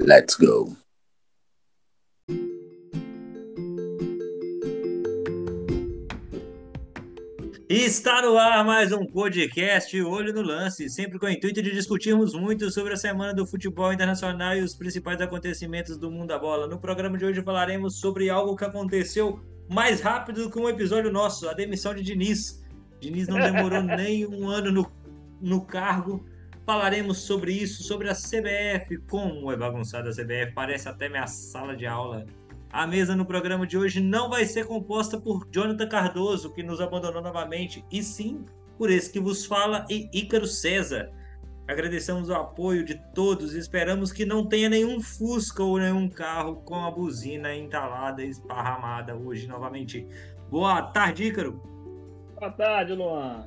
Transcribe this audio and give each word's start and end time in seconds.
Let's 0.00 0.34
go. 0.34 0.76
Está 7.68 8.22
no 8.22 8.36
ar 8.36 8.64
mais 8.64 8.90
um 8.90 9.06
podcast 9.06 10.02
Olho 10.02 10.32
no 10.32 10.42
Lance, 10.42 10.90
sempre 10.90 11.16
com 11.16 11.26
o 11.26 11.30
intuito 11.30 11.62
de 11.62 11.70
discutirmos 11.70 12.34
muito 12.34 12.72
sobre 12.72 12.94
a 12.94 12.96
semana 12.96 13.32
do 13.32 13.46
futebol 13.46 13.92
internacional 13.92 14.56
e 14.56 14.62
os 14.62 14.74
principais 14.74 15.20
acontecimentos 15.20 15.96
do 15.96 16.10
mundo 16.10 16.26
da 16.26 16.38
bola. 16.38 16.66
No 16.66 16.80
programa 16.80 17.16
de 17.16 17.24
hoje 17.24 17.40
falaremos 17.40 18.00
sobre 18.00 18.28
algo 18.28 18.56
que 18.56 18.64
aconteceu 18.64 19.38
mais 19.68 20.00
rápido 20.00 20.42
do 20.42 20.50
que 20.50 20.58
um 20.58 20.68
episódio 20.68 21.12
nosso, 21.12 21.48
a 21.48 21.52
demissão 21.52 21.94
de 21.94 22.02
Diniz. 22.02 22.64
Diniz 22.98 23.28
não 23.28 23.38
demorou 23.38 23.80
nem 23.96 24.26
um 24.26 24.48
ano 24.48 24.72
no, 24.72 24.92
no 25.40 25.64
cargo. 25.64 26.26
Falaremos 26.70 27.18
sobre 27.18 27.52
isso, 27.52 27.82
sobre 27.82 28.08
a 28.08 28.14
CBF, 28.14 28.96
como 29.08 29.50
é 29.50 29.56
bagunçada 29.56 30.08
a 30.08 30.12
CBF, 30.12 30.52
parece 30.54 30.88
até 30.88 31.08
minha 31.08 31.26
sala 31.26 31.74
de 31.74 31.84
aula. 31.84 32.24
A 32.72 32.86
mesa 32.86 33.16
no 33.16 33.26
programa 33.26 33.66
de 33.66 33.76
hoje 33.76 34.00
não 34.00 34.30
vai 34.30 34.44
ser 34.44 34.66
composta 34.66 35.18
por 35.18 35.48
Jonathan 35.50 35.88
Cardoso, 35.88 36.54
que 36.54 36.62
nos 36.62 36.80
abandonou 36.80 37.20
novamente, 37.20 37.84
e 37.90 38.04
sim 38.04 38.46
por 38.78 38.88
esse 38.88 39.10
que 39.10 39.18
vos 39.18 39.44
fala 39.44 39.84
e 39.90 40.08
Ícaro 40.12 40.46
César. 40.46 41.10
Agradecemos 41.66 42.28
o 42.28 42.34
apoio 42.34 42.84
de 42.84 42.94
todos 43.16 43.52
e 43.56 43.58
esperamos 43.58 44.12
que 44.12 44.24
não 44.24 44.46
tenha 44.46 44.68
nenhum 44.68 45.00
Fusca 45.00 45.64
ou 45.64 45.76
nenhum 45.76 46.08
carro 46.08 46.62
com 46.64 46.84
a 46.84 46.90
buzina 46.92 47.52
entalada 47.52 48.22
e 48.22 48.28
esparramada 48.28 49.16
hoje 49.16 49.48
novamente. 49.48 50.06
Boa 50.48 50.80
tarde, 50.82 51.24
Ícaro. 51.24 51.60
Boa 52.38 52.52
tarde, 52.52 52.92
Luan. 52.92 53.44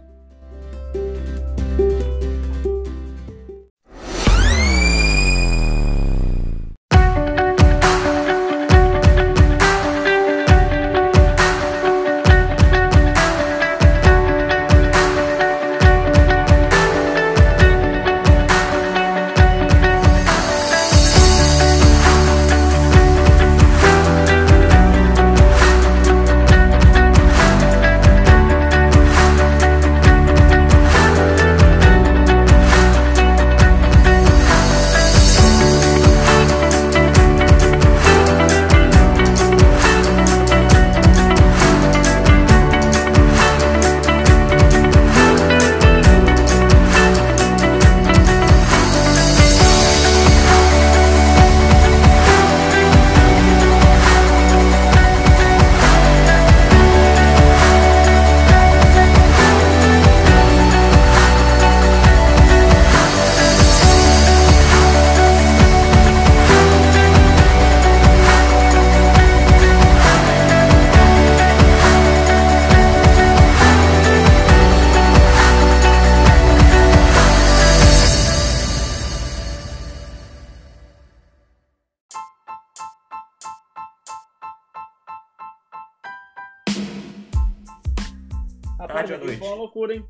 Uma 89.53 89.61
loucura, 89.61 89.95
hein? 89.95 90.05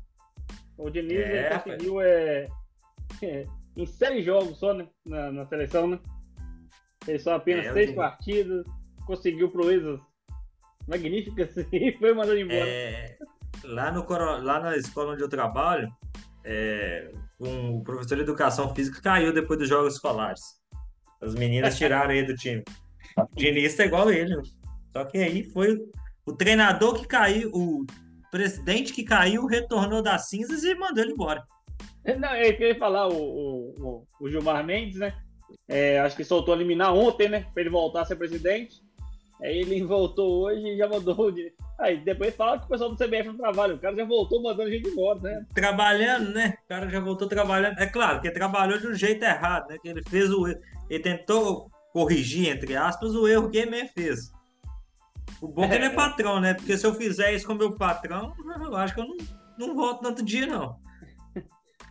O 0.76 0.90
Diniz 0.90 1.20
É, 1.20 1.46
ele 1.46 1.58
conseguiu 1.60 2.00
é, 2.00 2.48
é, 3.22 3.46
em 3.76 3.86
seis 3.86 4.24
jogos 4.24 4.58
só 4.58 4.74
né, 4.74 4.88
na, 5.04 5.30
na 5.30 5.46
seleção, 5.46 5.86
né? 5.86 5.98
Fez 7.04 7.22
só 7.22 7.34
apenas 7.34 7.66
É, 7.66 7.70
o 7.70 7.74
seis 7.74 7.86
Diniz. 7.86 7.96
partidas, 7.96 8.66
conseguiu 9.06 9.50
proezas 9.50 10.00
magníficas 10.88 11.56
e 11.72 11.92
foi 11.98 12.12
mandado 12.12 12.38
embora. 12.38 12.68
É, 12.68 13.16
lá, 13.62 13.92
no, 13.92 14.06
lá 14.42 14.60
na 14.60 14.76
escola 14.76 15.12
onde 15.12 15.22
eu 15.22 15.28
trabalho, 15.28 15.90
é, 16.44 17.10
um 17.40 17.82
professor 17.82 18.16
de 18.16 18.22
educação 18.22 18.74
física 18.74 19.00
caiu 19.00 19.32
depois 19.32 19.58
dos 19.58 19.68
jogos 19.68 19.94
escolares. 19.94 20.42
As 21.20 21.34
meninas 21.34 21.76
tiraram 21.78 22.12
ele 22.12 22.26
do 22.26 22.36
time. 22.36 22.62
O 23.16 23.36
Diniz 23.36 23.76
tá 23.76 23.84
igual 23.84 24.10
ele. 24.10 24.34
Só 24.92 25.04
que 25.04 25.18
aí 25.18 25.44
foi 25.50 25.78
o 26.26 26.32
treinador 26.32 26.94
que 27.00 27.06
caiu, 27.06 27.50
o 27.52 27.86
presidente 28.34 28.92
que 28.92 29.04
caiu, 29.04 29.46
retornou 29.46 30.02
das 30.02 30.28
cinzas 30.28 30.64
e 30.64 30.74
mandou 30.74 31.04
ele 31.04 31.12
embora. 31.12 31.44
Não, 32.18 32.30
é 32.30 32.48
eu 32.48 32.66
ia 32.68 32.74
falar, 32.74 33.06
o, 33.06 33.14
o, 33.14 34.04
o- 34.18 34.28
Gilmar 34.28 34.66
Mendes, 34.66 34.98
né? 34.98 35.14
É, 35.68 36.00
acho 36.00 36.16
que 36.16 36.24
soltou 36.24 36.52
a 36.52 36.56
liminar 36.56 36.92
ontem, 36.92 37.28
né? 37.28 37.46
Pra 37.54 37.60
ele 37.62 37.70
voltar 37.70 38.00
a 38.00 38.04
ser 38.04 38.16
presidente. 38.16 38.82
Aí 39.40 39.60
ele 39.60 39.84
voltou 39.84 40.42
hoje 40.42 40.66
e 40.66 40.76
já 40.76 40.88
mandou. 40.88 41.32
Aí 41.78 41.98
depois 41.98 42.34
fala 42.34 42.58
que 42.58 42.64
o 42.64 42.68
pessoal 42.68 42.90
do 42.92 42.96
CBF 42.96 43.28
não 43.28 43.36
trabalha. 43.36 43.74
O 43.74 43.78
cara 43.78 43.94
já 43.94 44.04
voltou 44.04 44.42
mandando 44.42 44.68
gente 44.70 44.88
embora, 44.88 45.20
né? 45.20 45.46
Trabalhando, 45.54 46.32
né? 46.32 46.54
O 46.64 46.68
cara 46.68 46.90
já 46.90 46.98
voltou 46.98 47.28
trabalhando. 47.28 47.78
É 47.78 47.86
claro 47.86 48.20
que 48.20 48.30
trabalhou 48.32 48.78
de 48.80 48.88
um 48.88 48.94
jeito 48.94 49.24
errado, 49.24 49.68
né? 49.68 49.78
Que 49.80 49.88
ele 49.90 50.02
fez 50.08 50.28
o. 50.32 50.44
Ele 50.90 51.02
tentou 51.02 51.70
corrigir, 51.92 52.48
entre 52.48 52.74
aspas, 52.74 53.14
o 53.14 53.28
erro 53.28 53.48
que 53.48 53.58
ele 53.58 53.86
fez. 53.86 54.32
O 55.40 55.48
bom 55.48 55.64
é 55.64 55.68
que 55.68 55.74
ele 55.74 55.84
é 55.86 55.90
patrão, 55.90 56.40
né? 56.40 56.54
Porque 56.54 56.76
se 56.76 56.86
eu 56.86 56.94
fizer 56.94 57.32
isso 57.32 57.46
com 57.46 57.52
o 57.52 57.56
meu 57.56 57.76
patrão, 57.76 58.34
eu 58.64 58.76
acho 58.76 58.94
que 58.94 59.00
eu 59.00 59.06
não, 59.06 59.16
não 59.58 59.74
volto 59.74 60.02
no 60.02 60.08
outro 60.08 60.24
dia, 60.24 60.46
não. 60.46 60.78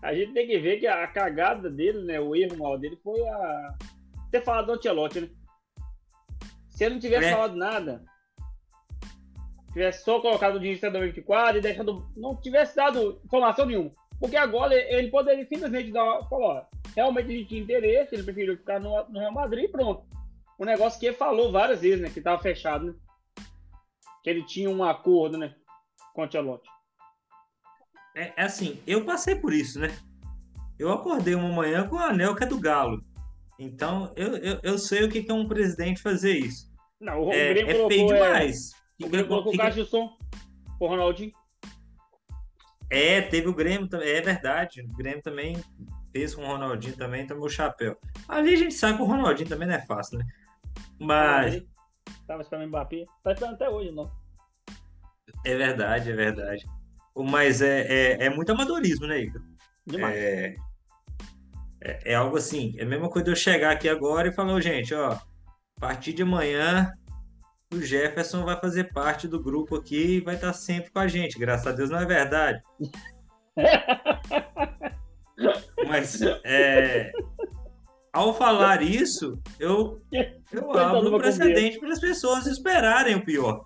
A 0.01 0.13
gente 0.13 0.33
tem 0.33 0.45
que 0.45 0.59
ver 0.59 0.79
que 0.79 0.87
a 0.87 1.07
cagada 1.07 1.69
dele, 1.69 2.03
né? 2.03 2.19
O 2.19 2.35
erro 2.35 2.57
mal 2.57 2.77
dele 2.77 2.97
foi 3.01 3.21
a 3.21 3.73
ter 4.29 4.43
falado 4.43 4.65
do 4.65 4.73
Ancelotti, 4.73 5.21
né? 5.21 5.29
Se 6.69 6.83
ele 6.83 6.95
não 6.95 7.01
tivesse 7.01 7.27
É. 7.27 7.31
falado 7.31 7.55
nada, 7.55 8.03
tivesse 9.71 10.03
só 10.03 10.19
colocado 10.19 10.55
o 10.55 10.59
Diniz 10.59 10.79
até 10.79 10.89
2024 10.89 11.57
e 11.57 11.61
deixado. 11.61 12.05
Não 12.17 12.35
tivesse 12.35 12.75
dado 12.75 13.21
informação 13.23 13.65
nenhuma. 13.65 13.91
Porque 14.19 14.35
agora 14.35 14.73
ele 14.73 15.09
poderia 15.09 15.45
simplesmente 15.45 15.91
dar, 15.91 16.23
falar, 16.29 16.45
ó, 16.45 16.65
realmente 16.95 17.31
ele 17.31 17.45
tinha 17.45 17.61
interesse, 17.61 18.15
ele 18.15 18.23
preferiu 18.23 18.57
ficar 18.57 18.79
no, 18.79 19.05
no 19.09 19.19
Real 19.19 19.33
Madrid 19.33 19.65
e 19.65 19.67
pronto. 19.67 20.03
O 20.57 20.65
negócio 20.65 20.99
que 20.99 21.07
ele 21.07 21.15
falou 21.15 21.51
várias 21.51 21.81
vezes, 21.81 22.01
né? 22.01 22.09
Que 22.09 22.21
tava 22.21 22.41
fechado, 22.41 22.85
né? 22.85 22.93
Que 24.23 24.29
ele 24.29 24.43
tinha 24.45 24.69
um 24.69 24.83
acordo, 24.83 25.37
né? 25.37 25.53
Com 26.13 26.21
o 26.21 26.25
Ancelotti. 26.25 26.69
É, 28.15 28.33
é 28.37 28.43
assim, 28.43 28.81
eu 28.85 29.03
passei 29.05 29.35
por 29.35 29.53
isso, 29.53 29.79
né? 29.79 29.95
Eu 30.77 30.91
acordei 30.91 31.35
uma 31.35 31.49
manhã 31.49 31.87
com 31.87 31.97
a 31.97 32.07
anel 32.07 32.35
que 32.35 32.43
é 32.43 32.47
do 32.47 32.59
Galo. 32.59 33.01
Então, 33.59 34.11
eu, 34.15 34.37
eu, 34.37 34.59
eu 34.63 34.77
sei 34.77 35.03
o 35.03 35.09
que 35.09 35.25
é 35.29 35.33
um 35.33 35.47
presidente 35.47 36.01
fazer 36.01 36.37
isso. 36.37 36.71
Não, 36.99 37.23
o 37.25 37.31
É, 37.31 37.53
Grêmio 37.53 37.85
é 37.85 37.87
feio 37.87 38.11
é, 38.11 38.13
demais. 38.13 38.71
o 39.01 39.09
Grêmio 39.09 39.27
colocou 39.27 39.53
o 39.53 39.85
Som, 39.85 40.17
o 40.79 40.87
Ronaldinho. 40.87 41.31
É, 42.89 43.21
teve 43.21 43.47
o 43.47 43.53
Grêmio 43.53 43.87
também, 43.87 44.09
é 44.09 44.21
verdade. 44.21 44.81
O 44.81 44.93
Grêmio 44.95 45.21
também 45.21 45.55
fez 46.11 46.35
com 46.35 46.43
o 46.43 46.47
Ronaldinho 46.47 46.95
também, 46.95 47.25
tomou 47.25 47.45
o 47.45 47.49
chapéu. 47.49 47.97
Ali 48.27 48.53
a 48.53 48.57
gente 48.57 48.73
sabe 48.75 48.97
que 48.97 49.03
o 49.03 49.07
Ronaldinho 49.07 49.49
também 49.49 49.67
não 49.67 49.75
é 49.75 49.81
fácil, 49.85 50.19
né? 50.19 50.25
Mas 50.99 51.55
Ele 51.55 51.67
Tava 52.27 52.41
esperando 52.41 52.65
o 52.65 52.67
Mbappé. 52.67 53.05
Tá 53.23 53.31
esperando 53.31 53.55
até 53.55 53.69
hoje, 53.69 53.91
não. 53.91 54.09
é 55.45 55.55
verdade, 55.55 56.11
é 56.11 56.15
verdade. 56.15 56.65
Mas 57.15 57.61
é, 57.61 57.81
é, 57.81 58.25
é 58.25 58.29
muito 58.29 58.51
amadorismo, 58.51 59.05
né, 59.07 59.19
Igor? 59.21 59.41
Demais. 59.85 60.15
É, 60.15 60.55
é, 61.81 62.13
é 62.13 62.15
algo 62.15 62.37
assim, 62.37 62.73
é 62.77 62.83
a 62.83 62.85
mesma 62.85 63.09
coisa 63.09 63.25
de 63.25 63.31
eu 63.31 63.35
chegar 63.35 63.71
aqui 63.71 63.89
agora 63.89 64.29
e 64.29 64.33
falar, 64.33 64.53
"Ô, 64.53 64.61
gente, 64.61 64.93
ó, 64.93 65.11
a 65.11 65.79
partir 65.79 66.13
de 66.13 66.23
amanhã 66.23 66.91
o 67.73 67.81
Jefferson 67.81 68.45
vai 68.45 68.59
fazer 68.59 68.93
parte 68.93 69.27
do 69.27 69.41
grupo 69.41 69.75
aqui 69.75 70.17
e 70.17 70.21
vai 70.21 70.35
estar 70.35 70.53
sempre 70.53 70.91
com 70.91 70.99
a 70.99 71.07
gente. 71.07 71.39
Graças 71.39 71.67
a 71.67 71.71
Deus 71.71 71.89
não 71.89 71.99
é 71.99 72.05
verdade. 72.05 72.61
Mas 75.87 76.21
é, 76.43 77.11
ao 78.13 78.33
falar 78.33 78.81
isso, 78.83 79.41
eu, 79.59 80.01
eu 80.51 80.71
abro 80.77 81.15
um 81.15 81.17
precedente 81.17 81.79
para 81.79 81.89
as 81.89 81.99
pessoas 81.99 82.45
esperarem 82.45 83.15
o 83.15 83.25
pior. 83.25 83.65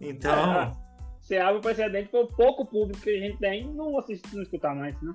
Então, 0.00 0.32
Ah, 0.32 0.72
Você 1.20 1.36
abre 1.38 1.58
o 1.58 1.62
precedente 1.62 2.08
para 2.08 2.20
o 2.20 2.28
pouco 2.28 2.66
público 2.66 3.00
que 3.00 3.10
a 3.10 3.20
gente 3.20 3.38
tem 3.38 3.72
não 3.72 3.96
assistir, 3.98 4.34
não 4.34 4.42
escutar 4.42 4.74
mais, 4.74 5.00
né? 5.00 5.14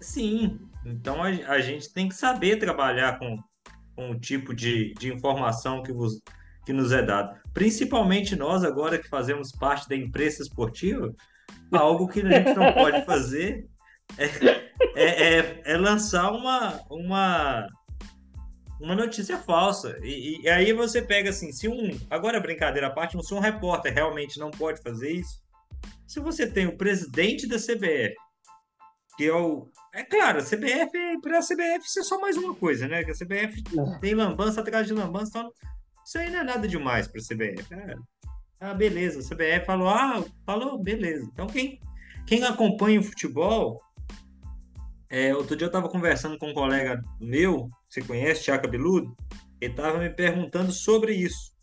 sim. 0.00 0.58
Então 0.86 1.22
a, 1.22 1.26
a 1.28 1.60
gente 1.60 1.92
tem 1.92 2.08
que 2.08 2.14
saber 2.14 2.56
trabalhar 2.58 3.18
com, 3.18 3.36
com 3.96 4.10
o 4.10 4.18
tipo 4.18 4.54
de, 4.54 4.94
de 4.94 5.12
informação 5.12 5.82
que, 5.82 5.92
vos, 5.92 6.22
que 6.64 6.72
nos 6.72 6.92
é 6.92 7.02
dado. 7.02 7.36
Principalmente 7.52 8.36
nós, 8.36 8.64
agora 8.64 8.98
que 8.98 9.08
fazemos 9.08 9.50
parte 9.52 9.88
da 9.88 9.96
imprensa 9.96 10.42
esportiva, 10.42 11.12
algo 11.72 12.06
que 12.08 12.20
a 12.20 12.30
gente 12.30 12.54
não 12.54 12.72
pode 12.72 13.04
fazer 13.06 13.66
é, 14.16 14.24
é, 14.94 15.38
é, 15.38 15.62
é 15.64 15.76
lançar 15.76 16.30
uma, 16.32 16.80
uma, 16.90 17.66
uma 18.80 18.94
notícia 18.94 19.38
falsa. 19.38 19.98
E, 20.02 20.42
e, 20.42 20.48
aí 20.48 20.72
você 20.72 21.02
pega 21.02 21.30
assim, 21.30 21.52
se 21.52 21.68
um. 21.68 21.98
Agora, 22.10 22.40
brincadeira 22.40 22.88
à 22.88 22.90
parte, 22.90 23.20
se 23.24 23.34
um 23.34 23.40
repórter 23.40 23.92
realmente 23.92 24.38
não 24.38 24.50
pode 24.50 24.80
fazer 24.82 25.10
isso, 25.10 25.40
se 26.06 26.20
você 26.20 26.46
tem 26.46 26.66
o 26.66 26.76
presidente 26.76 27.46
da 27.46 27.56
CBF, 27.56 28.14
que 29.16 29.26
é 29.26 29.34
o. 29.34 29.68
É 29.94 30.04
claro, 30.04 30.38
a 30.38 30.42
CBF, 30.42 31.20
para 31.20 31.38
a 31.38 31.42
CBF, 31.42 31.86
isso 31.86 32.00
é 32.00 32.02
só 32.04 32.20
mais 32.20 32.36
uma 32.36 32.54
coisa, 32.54 32.86
né? 32.86 33.02
Que 33.02 33.10
a 33.10 33.14
CBF 33.14 33.62
é. 33.76 33.98
tem 34.00 34.14
lambança 34.14 34.60
atrás 34.60 34.86
de 34.86 34.92
lambança, 34.92 35.38
então 35.38 35.52
isso 36.06 36.18
aí 36.18 36.30
não 36.30 36.40
é 36.40 36.44
nada 36.44 36.68
demais 36.68 37.08
para 37.08 37.20
a 37.20 37.24
CBF. 37.24 37.74
É, 37.74 37.94
ah, 38.60 38.74
beleza, 38.74 39.20
a 39.20 39.22
CBF 39.22 39.66
falou, 39.66 39.88
ah, 39.88 40.24
falou, 40.44 40.78
beleza. 40.78 41.28
Então 41.32 41.46
quem, 41.46 41.80
quem 42.26 42.44
acompanha 42.44 43.00
o 43.00 43.04
futebol 43.04 43.80
é, 45.10 45.34
outro 45.34 45.56
dia 45.56 45.64
eu 45.64 45.68
estava 45.68 45.88
conversando 45.88 46.38
com 46.38 46.50
um 46.50 46.54
colega 46.54 47.02
meu, 47.18 47.70
você 47.88 48.02
conhece, 48.02 48.44
Tiago 48.44 48.62
Cabeludo, 48.62 49.16
ele 49.60 49.72
estava 49.72 49.98
me 49.98 50.10
perguntando 50.10 50.70
sobre 50.72 51.14
isso. 51.14 51.56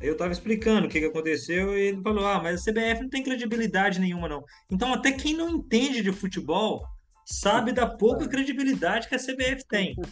Eu 0.00 0.12
estava 0.12 0.32
explicando 0.32 0.86
o 0.86 0.90
que, 0.90 1.00
que 1.00 1.06
aconteceu 1.06 1.76
e 1.76 1.88
ele 1.88 2.02
falou: 2.02 2.26
Ah, 2.26 2.40
mas 2.42 2.60
a 2.60 2.70
CBF 2.70 3.02
não 3.02 3.08
tem 3.08 3.22
credibilidade 3.22 3.98
nenhuma, 3.98 4.28
não. 4.28 4.44
Então, 4.70 4.92
até 4.92 5.10
quem 5.12 5.34
não 5.34 5.48
entende 5.48 6.02
de 6.02 6.12
futebol 6.12 6.86
sabe 7.24 7.72
da 7.72 7.86
pouca 7.86 8.28
credibilidade 8.28 9.08
que 9.08 9.14
a 9.14 9.18
CBF 9.18 9.66
tem. 9.68 9.96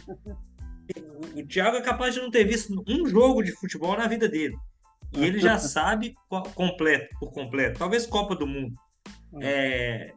O, 1.35 1.43
Thiago 1.47 1.77
é 1.77 1.81
capaz 1.81 2.13
de 2.13 2.21
não 2.21 2.29
ter 2.29 2.43
visto 2.43 2.83
um 2.87 3.07
jogo 3.07 3.41
de 3.41 3.51
futebol 3.53 3.97
na 3.97 4.05
vida 4.05 4.29
dele. 4.29 4.55
E 5.13 5.23
ele 5.23 5.39
já 5.39 5.57
sabe 5.57 6.13
completo, 6.53 7.07
por 7.19 7.31
completo. 7.31 7.79
Talvez 7.79 8.05
Copa 8.05 8.35
do 8.35 8.45
Mundo. 8.45 8.75
É, 9.41 10.13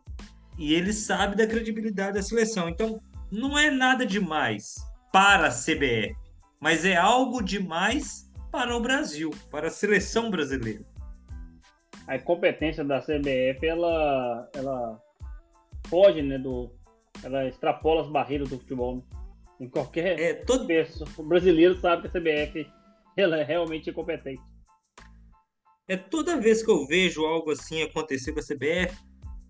e 0.58 0.74
ele 0.74 0.92
sabe 0.92 1.36
da 1.36 1.46
credibilidade 1.46 2.14
da 2.14 2.22
seleção. 2.22 2.68
Então, 2.68 3.00
não 3.32 3.58
é 3.58 3.70
nada 3.70 4.04
demais 4.04 4.74
para 5.18 5.48
a 5.48 5.50
CBF, 5.50 6.14
mas 6.60 6.84
é 6.84 6.94
algo 6.94 7.42
demais 7.42 8.30
para 8.52 8.76
o 8.76 8.80
Brasil, 8.80 9.30
para 9.50 9.66
a 9.66 9.70
seleção 9.70 10.30
brasileira. 10.30 10.84
A 12.06 12.14
incompetência 12.14 12.84
da 12.84 13.00
CBF, 13.00 13.66
ela, 13.66 14.48
ela 14.54 15.02
foge, 15.88 16.22
né, 16.22 16.38
do, 16.38 16.72
ela 17.24 17.48
extrapola 17.48 18.02
as 18.02 18.08
barreiras 18.08 18.48
do 18.48 18.60
futebol. 18.60 18.98
Né? 18.98 19.02
Em 19.62 19.68
qualquer 19.68 20.20
é, 20.20 20.34
todo... 20.34 20.68
pessoa, 20.68 21.10
o 21.18 21.24
brasileiro 21.24 21.76
sabe 21.80 22.02
que 22.02 22.16
a 22.16 22.20
CBF 22.20 22.70
ela 23.16 23.38
é 23.38 23.42
realmente 23.42 23.90
incompetente. 23.90 24.40
É 25.88 25.96
toda 25.96 26.40
vez 26.40 26.62
que 26.62 26.70
eu 26.70 26.86
vejo 26.86 27.26
algo 27.26 27.50
assim 27.50 27.82
acontecer 27.82 28.30
com 28.30 28.38
a 28.38 28.42
CBF, 28.44 28.96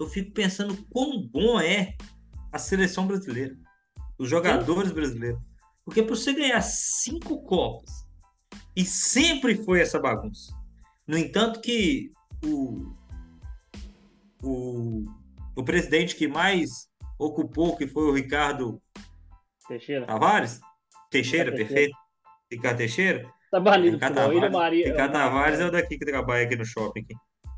eu 0.00 0.06
fico 0.06 0.32
pensando 0.32 0.74
quão 0.88 1.20
bom 1.20 1.60
é 1.60 1.94
a 2.50 2.58
seleção 2.58 3.06
brasileira, 3.06 3.54
os 4.18 4.30
jogadores 4.30 4.92
brasileiros. 4.92 5.46
Porque 5.88 6.02
para 6.02 6.14
você 6.14 6.34
ganhar 6.34 6.60
cinco 6.60 7.42
Copas, 7.44 8.06
e 8.76 8.84
sempre 8.84 9.54
foi 9.54 9.80
essa 9.80 9.98
bagunça. 9.98 10.52
No 11.06 11.16
entanto, 11.16 11.62
que 11.62 12.12
o, 12.44 12.94
o, 14.42 15.06
o 15.56 15.64
presidente 15.64 16.14
que 16.14 16.28
mais 16.28 16.90
ocupou, 17.18 17.74
que 17.74 17.86
foi 17.86 18.04
o 18.04 18.12
Ricardo 18.12 18.78
Teixeira. 19.66 20.04
Tavares, 20.04 20.60
Teixeira, 21.10 21.50
Teixeira. 21.52 21.56
perfeito. 21.56 21.96
Ricardo 22.52 22.76
Teixeira. 22.76 23.32
Tá 23.50 23.58
banido 23.58 23.94
Ricardo 23.94 24.14
Tavares, 24.14 24.52
Maria, 24.52 24.86
Ricardo 24.88 25.12
Tavares 25.12 25.60
é 25.60 25.66
o 25.66 25.70
daqui 25.70 25.98
que 25.98 26.04
trabalha 26.04 26.44
aqui 26.44 26.56
no 26.56 26.66
shopping. 26.66 27.00
Aqui. 27.00 27.14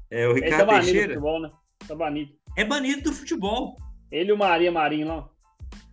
É 0.08 0.28
o 0.28 0.34
Ricardo 0.34 0.68
tá 0.68 0.74
Teixeira. 0.74 1.14
Futebol, 1.14 1.40
né? 1.40 1.50
Tá 1.88 1.96
banido. 1.96 2.32
É 2.56 2.64
banido 2.64 3.10
do 3.10 3.12
futebol. 3.12 3.76
Ele 4.08 4.30
e 4.30 4.32
o 4.32 4.38
Maria 4.38 4.70
Marinho 4.70 5.08
lá. 5.08 5.28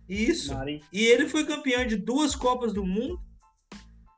Isso. 0.08 0.52
E 0.92 1.04
ele 1.04 1.28
foi 1.28 1.44
campeão 1.44 1.86
de 1.86 1.96
duas 1.96 2.34
Copas 2.34 2.72
do 2.72 2.84
Mundo. 2.84 3.20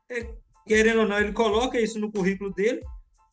É, 0.09 0.33
querendo 0.65 1.01
ou 1.01 1.07
não, 1.07 1.19
ele 1.19 1.33
coloca 1.33 1.79
isso 1.79 1.99
no 1.99 2.11
currículo 2.11 2.53
dele. 2.53 2.81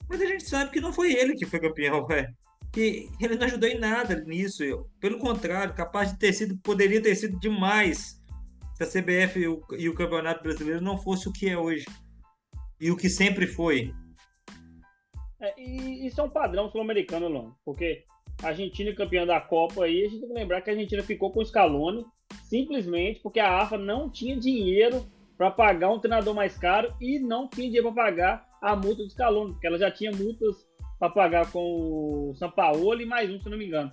Mas 0.08 0.20
a 0.20 0.26
gente 0.26 0.44
sabe 0.44 0.70
que 0.70 0.81
não 0.81 0.93
foi 0.93 1.12
ele 1.12 1.37
que 1.37 1.46
foi 1.46 1.60
campeão, 1.60 2.05
velho. 2.06 2.28
Que 2.72 3.08
ele 3.20 3.37
não 3.37 3.46
ajudou 3.46 3.69
em 3.69 3.78
nada 3.78 4.16
nisso. 4.25 4.64
Eu, 4.64 4.90
pelo 5.00 5.19
contrário, 5.19 5.75
capaz 5.75 6.12
de 6.12 6.19
ter 6.19 6.32
sido, 6.32 6.58
poderia 6.58 7.00
ter 7.00 7.14
sido 7.14 7.38
demais 7.38 8.20
se 8.75 8.82
a 8.82 8.87
CBF 8.87 9.38
e 9.38 9.49
o, 9.49 9.62
e 9.76 9.88
o 9.88 9.94
Campeonato 9.94 10.43
Brasileiro 10.43 10.81
não 10.81 10.99
fosse 10.99 11.28
o 11.28 11.32
que 11.32 11.49
é 11.49 11.56
hoje. 11.56 11.87
E 12.81 12.90
o 12.90 12.96
que 12.96 13.08
sempre 13.08 13.46
foi. 13.46 13.93
É, 15.40 15.61
e 15.61 16.06
isso 16.06 16.20
é 16.20 16.25
um 16.25 16.31
padrão 16.31 16.70
sul-americano, 16.70 17.28
Lon, 17.28 17.52
porque 17.64 18.04
a 18.43 18.49
Argentina 18.49 18.90
é 18.90 18.94
campeã 18.94 19.26
da 19.26 19.40
Copa 19.40 19.84
aí, 19.84 20.04
a 20.04 20.08
gente 20.08 20.20
tem 20.20 20.28
que 20.28 20.34
lembrar 20.34 20.61
que 20.61 20.70
a 20.70 20.72
Argentina 20.72 21.02
ficou 21.02 21.32
com 21.32 21.40
o 21.40 21.44
Scaloni 21.44 22.04
simplesmente 22.49 23.21
porque 23.21 23.39
a 23.39 23.61
AFA 23.61 23.79
não 23.79 24.11
tinha 24.11 24.37
dinheiro 24.37 25.06
para 25.37 25.50
pagar 25.50 25.91
um 25.91 26.00
treinador 26.00 26.35
mais 26.35 26.56
caro 26.56 26.93
e 27.00 27.19
não 27.19 27.47
tinha 27.47 27.67
dinheiro 27.69 27.93
para 27.93 28.05
pagar 28.05 28.49
a 28.61 28.75
multa 28.75 29.05
do 29.05 29.11
Scaloni, 29.11 29.53
porque 29.53 29.67
ela 29.67 29.79
já 29.79 29.91
tinha 29.91 30.11
multas 30.11 30.56
para 30.99 31.11
pagar 31.11 31.53
com 31.53 32.31
o 32.31 32.35
São 32.35 32.50
Paulo 32.50 33.00
e 33.00 33.06
mais 33.06 33.31
um, 33.31 33.41
se 33.41 33.49
não 33.49 33.56
me 33.56 33.67
engano. 33.67 33.93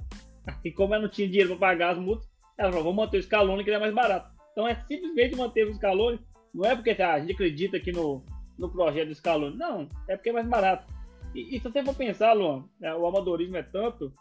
E 0.63 0.71
como 0.71 0.93
ela 0.93 1.03
não 1.03 1.09
tinha 1.09 1.27
dinheiro 1.27 1.49
para 1.49 1.67
pagar 1.67 1.91
as 1.91 1.99
multas, 1.99 2.27
ela 2.57 2.71
falou, 2.71 2.85
vamos 2.85 3.05
manter 3.05 3.19
o 3.19 3.23
Scaloni 3.23 3.63
que 3.63 3.69
ele 3.69 3.77
é 3.77 3.79
mais 3.79 3.93
barato. 3.93 4.33
Então 4.51 4.67
é 4.67 4.75
simplesmente 4.87 5.35
manter 5.35 5.67
o 5.67 5.73
Scaloni, 5.73 6.19
não 6.53 6.65
é 6.65 6.75
porque 6.75 6.91
ah, 7.01 7.13
a 7.13 7.19
gente 7.19 7.33
acredita 7.33 7.77
aqui 7.77 7.91
no, 7.91 8.25
no 8.57 8.71
projeto 8.71 9.09
do 9.09 9.15
Scaloni, 9.15 9.55
não, 9.55 9.87
é 10.07 10.15
porque 10.15 10.29
é 10.29 10.33
mais 10.33 10.47
barato. 10.47 10.91
E, 11.35 11.55
e 11.55 11.59
se 11.59 11.69
você 11.69 11.83
for 11.83 11.93
pensar, 11.93 12.33
Luan, 12.33 12.63
é, 12.81 12.95
o 12.95 13.05
amadorismo 13.05 13.57
é 13.57 13.63
tanto 13.63 14.11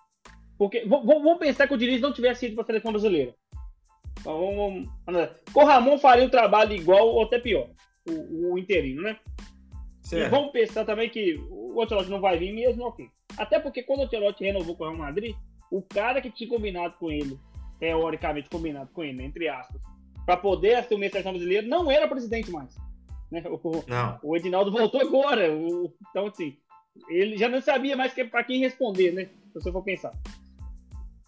porque 0.59 0.85
vamos 0.87 1.39
pensar 1.39 1.67
que 1.67 1.75
o 1.75 1.77
Diniz 1.77 2.01
não 2.01 2.13
tivesse 2.13 2.47
ido 2.47 2.55
para 2.55 2.63
a 2.63 2.67
seleção 2.67 2.93
brasileira. 2.93 3.35
Então, 4.21 4.57
vamos, 4.57 4.89
vamos, 5.07 5.29
com 5.53 5.65
Ramon 5.65 5.99
faria 5.99 6.25
um 6.25 6.31
trabalho 6.31 6.75
igual 6.75 7.09
ou 7.09 7.23
até 7.23 7.39
pior, 7.39 7.69
o, 8.09 8.53
o 8.53 8.59
interino, 8.59 9.03
né? 9.03 9.19
Certo. 10.03 10.27
E 10.27 10.31
vamos 10.31 10.53
pensar 10.53 10.85
também 10.85 11.09
que 11.09 11.41
o 11.51 11.81
Ancelotti 11.83 12.11
não 12.11 12.21
vai 12.21 12.39
vir 12.39 12.53
mesmo, 12.53 12.85
ok. 12.85 13.09
Até 13.37 13.59
porque 13.59 13.83
quando 13.83 14.01
o 14.01 14.03
Ancelotti 14.05 14.45
renovou 14.45 14.77
com 14.77 14.85
o 14.85 14.87
Real 14.87 14.99
Madrid, 14.99 15.35
o 15.71 15.83
cara 15.83 16.21
que 16.21 16.31
tinha 16.31 16.49
combinado 16.49 16.95
com 16.99 17.11
ele, 17.11 17.39
teoricamente 17.79 18.51
combinado 18.51 18.91
com 18.93 19.03
ele, 19.03 19.23
entre 19.23 19.49
aspas, 19.49 19.81
para 20.25 20.37
poder 20.37 20.77
assumir 20.77 21.07
a 21.07 21.11
seleção 21.11 21.33
brasileira, 21.33 21.67
não 21.67 21.91
era 21.91 22.09
presidente 22.09 22.51
mais. 22.51 22.77
Né? 23.31 23.43
O, 23.47 23.85
não. 23.87 24.19
o 24.23 24.37
Edinaldo 24.37 24.71
voltou 24.71 25.01
agora. 25.01 25.53
O, 25.53 25.93
então, 26.11 26.27
assim, 26.27 26.57
ele 27.09 27.37
já 27.37 27.49
não 27.49 27.61
sabia 27.61 27.97
mais 27.97 28.13
que, 28.13 28.25
para 28.25 28.45
quem 28.45 28.61
responder, 28.61 29.13
né? 29.13 29.29
Se 29.53 29.55
você 29.55 29.73
for 29.73 29.83
pensar. 29.83 30.13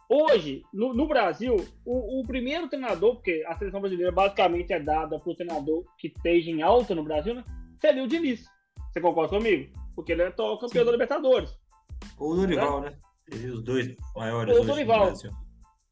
Hoje, 0.09 0.63
no, 0.73 0.95
no 0.95 1.09
Brasil, 1.09 1.57
o, 1.85 2.21
o, 2.21 2.27
primeiro 2.27 2.69
treinador, 2.69 3.17
porque 3.17 3.45
a 3.47 3.57
seleção 3.57 3.81
brasileira 3.81 4.13
basicamente 4.13 4.73
é 4.73 4.79
dada 4.79 5.19
para 5.19 5.31
o 5.31 5.35
treinador 5.35 5.85
que 5.99 6.07
esteja 6.07 6.51
em 6.51 6.63
alta 6.63 6.95
no 6.95 7.03
Brasil, 7.03 7.35
né? 7.35 7.45
Seria 7.81 8.05
o 8.05 8.09
Diniz. 8.09 8.47
Você 8.93 9.01
concorda 9.01 9.37
comigo? 9.37 9.73
Porque 9.97 10.13
ele 10.13 10.23
é 10.23 10.29
o 10.29 10.59
campeão 10.59 10.85
da 10.85 10.93
Libertadores. 10.93 11.59
Ou 12.19 12.33
o 12.33 12.37
Dorival, 12.37 12.83
né? 12.83 12.97
Seria 13.29 13.53
os 13.53 13.63
dois 13.65 13.97
maiores. 14.15 14.57
Ou 14.57 14.63
o 14.63 14.67
Dorival. 14.67 15.13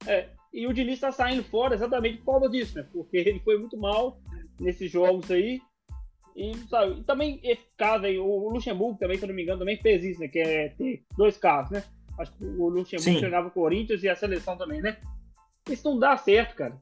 É, 0.06 0.28
e 0.52 0.66
o 0.68 0.72
Diniz 0.72 0.94
está 0.94 1.10
saindo 1.10 1.42
fora 1.42 1.74
exatamente 1.74 2.18
por 2.18 2.34
causa 2.34 2.48
disso, 2.48 2.78
né? 2.78 2.86
Porque 2.92 3.16
ele 3.16 3.40
foi 3.40 3.58
muito 3.58 3.76
mal 3.76 4.20
nesses 4.60 4.90
jogos 4.90 5.28
aí. 5.28 5.60
E, 6.36 6.56
sabe, 6.68 7.00
e 7.00 7.04
também 7.04 7.40
esse 7.42 7.66
caso 7.76 8.06
aí, 8.06 8.18
o 8.18 8.48
Luxemburgo 8.48 8.98
também, 8.98 9.18
se 9.18 9.24
eu 9.24 9.28
não 9.28 9.34
me 9.34 9.42
engano, 9.42 9.58
também 9.58 9.76
fez 9.76 10.04
isso, 10.04 10.20
né? 10.20 10.28
Que 10.28 10.38
é 10.38 10.68
ter 10.68 11.04
dois 11.16 11.36
casos, 11.36 11.72
né? 11.72 11.84
Acho 12.18 12.32
que 12.32 12.44
o 12.44 12.68
Luxemburgo 12.68 13.18
treinava 13.18 13.48
o 13.48 13.50
Corinthians 13.50 14.02
e 14.02 14.08
a 14.08 14.16
seleção 14.16 14.56
também, 14.56 14.80
né? 14.80 14.98
Isso 15.68 15.88
não 15.88 15.98
dá 15.98 16.16
certo, 16.16 16.54
cara. 16.54 16.76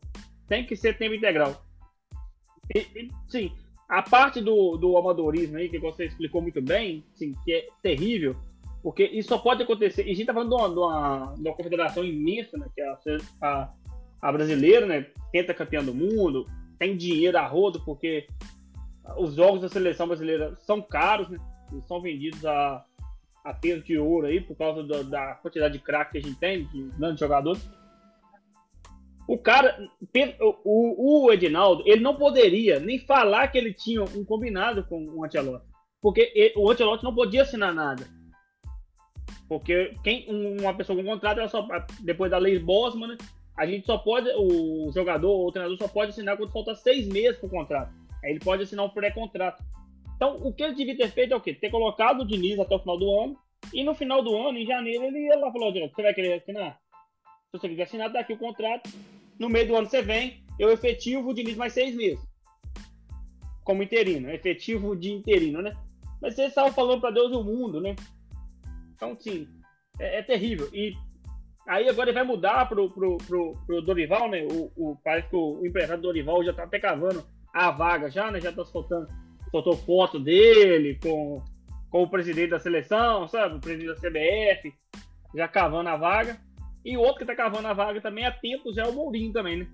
Tem 0.48 0.66
que 0.66 0.76
ser 0.76 0.98
tempo 0.98 1.14
integral. 1.14 1.64
E, 2.74 2.78
e, 2.78 3.10
sim, 3.28 3.52
a 3.88 4.02
parte 4.02 4.40
do, 4.40 4.76
do 4.76 4.96
amadorismo 4.96 5.56
aí, 5.56 5.68
que 5.68 5.78
você 5.78 6.06
explicou 6.06 6.42
muito 6.42 6.60
bem, 6.60 7.04
sim, 7.14 7.34
que 7.44 7.52
é 7.52 7.68
terrível, 7.82 8.36
porque 8.82 9.04
isso 9.04 9.28
só 9.28 9.38
pode 9.38 9.62
acontecer. 9.62 10.06
E 10.06 10.10
a 10.10 10.14
gente 10.14 10.26
tá 10.26 10.34
falando 10.34 10.50
de 10.50 10.54
uma, 10.54 10.68
de 10.68 10.78
uma, 10.78 11.34
de 11.34 11.48
uma 11.48 11.56
confederação 11.56 12.04
imensa, 12.04 12.58
né? 12.58 12.66
Que 12.74 12.80
é 12.80 12.88
a, 12.88 12.98
a, 13.42 13.72
a 14.20 14.32
brasileira, 14.32 14.86
né? 14.86 15.06
Tenta 15.30 15.54
campeã 15.54 15.82
do 15.82 15.94
mundo, 15.94 16.46
tem 16.78 16.96
dinheiro 16.96 17.38
a 17.38 17.46
rodo, 17.46 17.80
porque 17.84 18.26
os 19.16 19.34
jogos 19.34 19.60
da 19.60 19.68
seleção 19.68 20.06
brasileira 20.06 20.56
são 20.56 20.82
caros, 20.82 21.28
né? 21.28 21.38
Eles 21.70 21.86
são 21.86 22.00
vendidos 22.02 22.44
a 22.44 22.84
a 23.44 23.52
peso 23.52 23.82
de 23.82 23.98
ouro 23.98 24.26
aí, 24.26 24.40
por 24.40 24.56
causa 24.56 24.82
do, 24.82 25.04
da 25.04 25.34
quantidade 25.34 25.74
de 25.74 25.84
craque 25.84 26.12
que 26.12 26.18
a 26.18 26.22
gente 26.22 26.38
tem, 26.38 26.64
de 26.66 26.82
grandes 26.96 27.20
jogadores. 27.20 27.68
O 29.26 29.38
cara, 29.38 29.88
o, 30.64 31.24
o 31.26 31.32
Edinaldo, 31.32 31.82
ele 31.86 32.00
não 32.00 32.16
poderia 32.16 32.80
nem 32.80 32.98
falar 32.98 33.48
que 33.48 33.58
ele 33.58 33.72
tinha 33.72 34.02
um 34.02 34.24
combinado 34.24 34.84
com 34.84 35.04
o 35.04 35.24
Ancelotti. 35.24 35.64
Porque 36.00 36.32
ele, 36.34 36.54
o 36.56 36.70
Ancelotti 36.70 37.04
não 37.04 37.14
podia 37.14 37.42
assinar 37.42 37.72
nada. 37.72 38.06
Porque 39.48 39.94
quem, 40.02 40.26
uma 40.60 40.74
pessoa 40.74 40.98
com 40.98 41.04
contrato, 41.08 41.38
ela 41.38 41.48
só, 41.48 41.66
depois 42.00 42.30
da 42.30 42.38
lei 42.38 42.58
Bosman, 42.58 43.16
a 43.56 43.66
gente 43.66 43.86
só 43.86 43.98
pode, 43.98 44.28
o 44.36 44.90
jogador 44.92 45.30
ou 45.30 45.48
o 45.48 45.52
treinador 45.52 45.78
só 45.78 45.86
pode 45.86 46.10
assinar 46.10 46.36
quando 46.36 46.52
falta 46.52 46.74
seis 46.74 47.06
meses 47.06 47.38
para 47.38 47.46
o 47.46 47.50
contrato. 47.50 47.92
Aí 48.24 48.30
ele 48.30 48.40
pode 48.40 48.62
assinar 48.62 48.84
um 48.84 48.90
pré-contrato. 48.90 49.62
Então, 50.22 50.36
o 50.36 50.52
que 50.52 50.62
ele 50.62 50.76
devia 50.76 50.96
ter 50.96 51.10
feito 51.10 51.34
é 51.34 51.36
o 51.36 51.40
quê? 51.40 51.52
Ter 51.52 51.68
colocado 51.68 52.20
o 52.20 52.24
Diniz 52.24 52.56
até 52.56 52.76
o 52.76 52.78
final 52.78 52.96
do 52.96 53.10
ano. 53.20 53.36
E 53.74 53.82
no 53.82 53.92
final 53.92 54.22
do 54.22 54.36
ano, 54.36 54.56
em 54.56 54.64
janeiro, 54.64 55.02
ele 55.02 55.26
ia 55.26 55.36
lá 55.36 55.48
e 55.48 55.52
falou: 55.52 55.72
você 55.72 56.00
vai 56.00 56.14
querer 56.14 56.34
assinar? 56.34 56.78
Se 57.50 57.58
você 57.58 57.68
quiser 57.68 57.82
assinar, 57.82 58.08
daqui 58.08 58.32
o 58.32 58.38
contrato. 58.38 58.88
No 59.36 59.48
meio 59.48 59.66
do 59.66 59.74
ano 59.74 59.88
você 59.88 60.00
vem, 60.00 60.44
eu 60.60 60.70
efetivo 60.70 61.28
o 61.28 61.34
Diniz 61.34 61.56
mais 61.56 61.72
seis 61.72 61.96
meses. 61.96 62.24
Como 63.64 63.82
interino, 63.82 64.30
efetivo 64.30 64.94
de 64.94 65.10
interino, 65.10 65.60
né? 65.60 65.76
Mas 66.20 66.36
você 66.36 66.44
estava 66.44 66.70
falando 66.70 67.00
para 67.00 67.10
Deus 67.10 67.32
e 67.32 67.34
o 67.34 67.42
mundo, 67.42 67.80
né? 67.80 67.96
Então, 68.94 69.16
sim, 69.18 69.48
é, 69.98 70.20
é, 70.20 70.22
terrível. 70.22 70.68
E 70.72 70.94
aí 71.66 71.88
agora 71.88 72.10
ele 72.10 72.18
vai 72.18 72.24
mudar 72.24 72.68
pro, 72.68 72.88
pro, 72.90 73.18
pro, 73.18 73.56
pro 73.66 73.82
Dorival, 73.82 74.30
né? 74.30 74.44
O, 74.44 74.70
o, 74.76 74.96
parece 75.02 75.28
que 75.28 75.34
o, 75.34 75.60
o 75.60 75.66
empresário 75.66 76.00
do 76.00 76.06
Dorival 76.06 76.44
já 76.44 76.52
tá 76.52 76.62
até 76.62 76.78
cavando 76.78 77.24
a 77.52 77.72
vaga 77.72 78.08
já, 78.08 78.30
né? 78.30 78.40
Já 78.40 78.52
tá 78.52 78.64
soltando 78.64 79.08
soltou 79.52 79.76
foto 79.76 80.18
dele 80.18 80.98
com, 81.00 81.42
com 81.90 82.02
o 82.02 82.08
presidente 82.08 82.50
da 82.50 82.58
seleção, 82.58 83.28
sabe? 83.28 83.56
O 83.56 83.60
presidente 83.60 83.94
da 83.94 84.08
CBF, 84.08 84.72
já 85.34 85.46
cavando 85.46 85.90
a 85.90 85.96
vaga. 85.96 86.40
E 86.84 86.96
o 86.96 87.00
outro 87.00 87.18
que 87.18 87.26
tá 87.26 87.36
cavando 87.36 87.68
a 87.68 87.74
vaga 87.74 88.00
também 88.00 88.24
há 88.24 88.32
tempos 88.32 88.78
é 88.78 88.84
o 88.84 88.92
Mourinho 88.92 89.32
também, 89.32 89.58
né? 89.58 89.68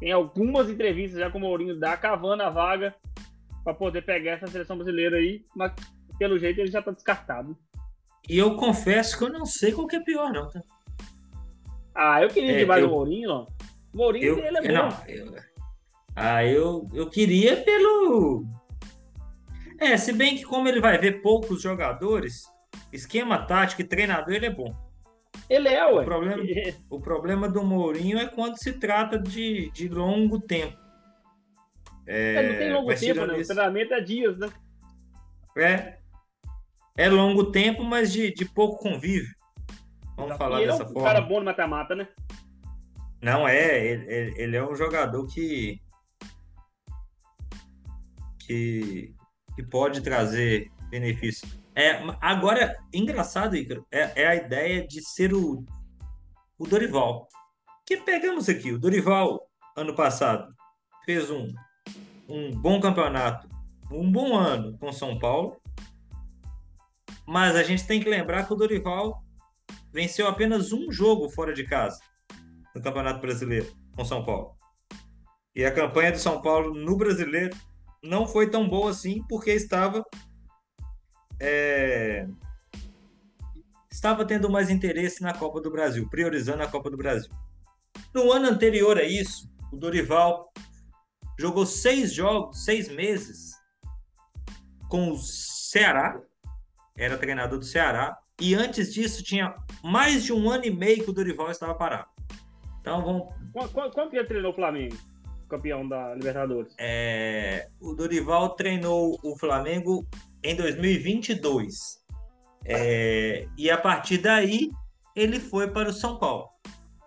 Tem 0.00 0.12
algumas 0.12 0.70
entrevistas 0.70 1.20
já 1.20 1.30
com 1.30 1.38
o 1.38 1.40
Mourinho 1.40 1.78
dá 1.78 1.96
cavando 1.96 2.42
a 2.42 2.50
vaga 2.50 2.94
para 3.62 3.74
poder 3.74 4.02
pegar 4.02 4.32
essa 4.32 4.46
seleção 4.46 4.76
brasileira 4.76 5.16
aí, 5.16 5.44
mas 5.54 5.72
pelo 6.18 6.38
jeito 6.38 6.60
ele 6.60 6.70
já 6.70 6.80
tá 6.80 6.92
descartado. 6.92 7.56
E 8.28 8.38
eu 8.38 8.56
confesso 8.56 9.18
que 9.18 9.24
eu 9.24 9.28
não 9.28 9.44
sei 9.44 9.72
qual 9.72 9.86
que 9.86 9.96
é 9.96 10.00
pior, 10.00 10.32
não, 10.32 10.48
tá? 10.48 10.62
Ah, 11.94 12.22
eu 12.22 12.28
queria 12.28 12.52
é, 12.52 12.58
demais 12.58 12.82
eu... 12.82 12.88
o 12.88 12.92
Mourinho, 12.92 13.30
ó. 13.30 13.46
Mourinho, 13.92 14.24
eu... 14.24 14.38
ele 14.38 14.58
é 14.58 14.62
bom. 14.62 14.72
Não, 14.72 15.08
eu... 15.08 15.51
Ah, 16.14 16.44
eu, 16.44 16.88
eu 16.92 17.08
queria 17.08 17.56
pelo. 17.62 18.44
É, 19.78 19.96
se 19.96 20.12
bem 20.12 20.36
que 20.36 20.44
como 20.44 20.68
ele 20.68 20.80
vai 20.80 20.98
ver 20.98 21.22
poucos 21.22 21.62
jogadores, 21.62 22.44
esquema 22.92 23.46
tático 23.46 23.80
e 23.80 23.84
treinador, 23.84 24.34
ele 24.34 24.46
é 24.46 24.50
bom. 24.50 24.74
Ele 25.48 25.68
é, 25.68 25.84
ué. 25.86 26.02
O 26.02 26.04
problema, 26.04 26.44
o 26.90 27.00
problema 27.00 27.48
do 27.48 27.62
Mourinho 27.64 28.18
é 28.18 28.26
quando 28.26 28.58
se 28.58 28.72
trata 28.72 29.18
de, 29.18 29.70
de 29.70 29.88
longo 29.88 30.38
tempo. 30.40 30.78
É, 32.06 32.34
é 32.34 32.50
não 32.50 32.58
tem 32.58 32.72
longo 32.72 32.94
tempo, 32.94 33.26
né? 33.26 33.34
O 33.34 33.46
treinamento 33.46 33.94
é 33.94 34.00
dias, 34.00 34.38
né? 34.38 34.48
É. 35.56 35.98
É 36.96 37.08
longo 37.08 37.50
tempo, 37.50 37.82
mas 37.82 38.12
de, 38.12 38.32
de 38.32 38.44
pouco 38.44 38.78
convívio. 38.78 39.34
Vamos 40.16 40.36
falar 40.36 40.58
dessa 40.60 40.82
é 40.82 40.86
um 40.86 40.92
forma. 40.92 41.02
cara 41.02 41.20
bom 41.20 41.38
no 41.38 41.46
mata-mata, 41.46 41.94
né? 41.94 42.06
Não, 43.20 43.48
é. 43.48 43.84
Ele, 43.84 44.34
ele 44.36 44.56
é 44.56 44.64
um 44.64 44.76
jogador 44.76 45.26
que 45.26 45.80
que, 48.46 49.14
que 49.54 49.62
pode 49.62 50.00
trazer 50.00 50.70
benefício. 50.90 51.48
É, 51.74 52.02
agora, 52.20 52.76
engraçado, 52.92 53.56
Ícaro, 53.56 53.86
é, 53.90 54.22
é 54.22 54.26
a 54.26 54.34
ideia 54.34 54.86
de 54.86 55.02
ser 55.02 55.32
o, 55.32 55.64
o 56.58 56.66
Dorival. 56.66 57.28
Que 57.86 57.96
pegamos 57.96 58.48
aqui, 58.48 58.72
o 58.72 58.78
Dorival, 58.78 59.40
ano 59.76 59.94
passado, 59.94 60.54
fez 61.04 61.30
um, 61.30 61.52
um 62.28 62.50
bom 62.50 62.80
campeonato, 62.80 63.48
um 63.90 64.10
bom 64.10 64.36
ano 64.36 64.76
com 64.78 64.92
São 64.92 65.18
Paulo, 65.18 65.60
mas 67.26 67.56
a 67.56 67.62
gente 67.62 67.86
tem 67.86 68.00
que 68.00 68.08
lembrar 68.08 68.46
que 68.46 68.52
o 68.52 68.56
Dorival 68.56 69.22
venceu 69.92 70.26
apenas 70.26 70.72
um 70.72 70.90
jogo 70.90 71.28
fora 71.30 71.52
de 71.52 71.64
casa 71.64 71.98
no 72.74 72.82
Campeonato 72.82 73.20
Brasileiro 73.20 73.72
com 73.94 74.04
São 74.04 74.24
Paulo. 74.24 74.56
E 75.54 75.64
a 75.64 75.72
campanha 75.72 76.12
do 76.12 76.18
São 76.18 76.40
Paulo 76.40 76.74
no 76.74 76.96
Brasileiro 76.96 77.56
não 78.02 78.26
foi 78.26 78.50
tão 78.50 78.68
boa 78.68 78.90
assim, 78.90 79.22
porque 79.28 79.50
estava. 79.50 80.04
É, 81.40 82.26
estava 83.90 84.24
tendo 84.24 84.50
mais 84.50 84.70
interesse 84.70 85.22
na 85.22 85.34
Copa 85.34 85.60
do 85.60 85.70
Brasil, 85.70 86.08
priorizando 86.08 86.62
a 86.62 86.68
Copa 86.68 86.90
do 86.90 86.96
Brasil. 86.96 87.30
No 88.14 88.32
ano 88.32 88.48
anterior 88.48 88.98
a 88.98 89.04
isso, 89.04 89.50
o 89.72 89.76
Dorival 89.76 90.52
jogou 91.38 91.66
seis 91.66 92.12
jogos, 92.12 92.64
seis 92.64 92.88
meses 92.88 93.52
com 94.88 95.10
o 95.10 95.16
Ceará, 95.16 96.20
era 96.96 97.16
treinador 97.16 97.58
do 97.58 97.64
Ceará, 97.64 98.16
e 98.40 98.54
antes 98.54 98.92
disso 98.92 99.22
tinha 99.22 99.54
mais 99.82 100.24
de 100.24 100.32
um 100.32 100.50
ano 100.50 100.64
e 100.64 100.70
meio 100.70 101.04
que 101.04 101.10
o 101.10 101.12
Dorival 101.12 101.50
estava 101.50 101.74
parado. 101.74 102.08
Então 102.80 103.04
vamos. 103.04 103.34
Quanto, 103.52 103.92
quanto 103.92 104.14
ele 104.14 104.26
treinou 104.26 104.52
o 104.52 104.54
Flamengo? 104.54 104.96
Campeão 105.52 105.86
da 105.86 106.14
Libertadores? 106.14 106.74
É, 106.78 107.68
o 107.78 107.92
Dorival 107.92 108.56
treinou 108.56 109.18
o 109.22 109.38
Flamengo 109.38 110.06
em 110.42 110.56
2022. 110.56 112.02
É, 112.64 113.46
e 113.58 113.70
a 113.70 113.76
partir 113.76 114.18
daí, 114.18 114.70
ele 115.14 115.38
foi 115.38 115.70
para 115.70 115.90
o 115.90 115.92
São 115.92 116.18
Paulo. 116.18 116.48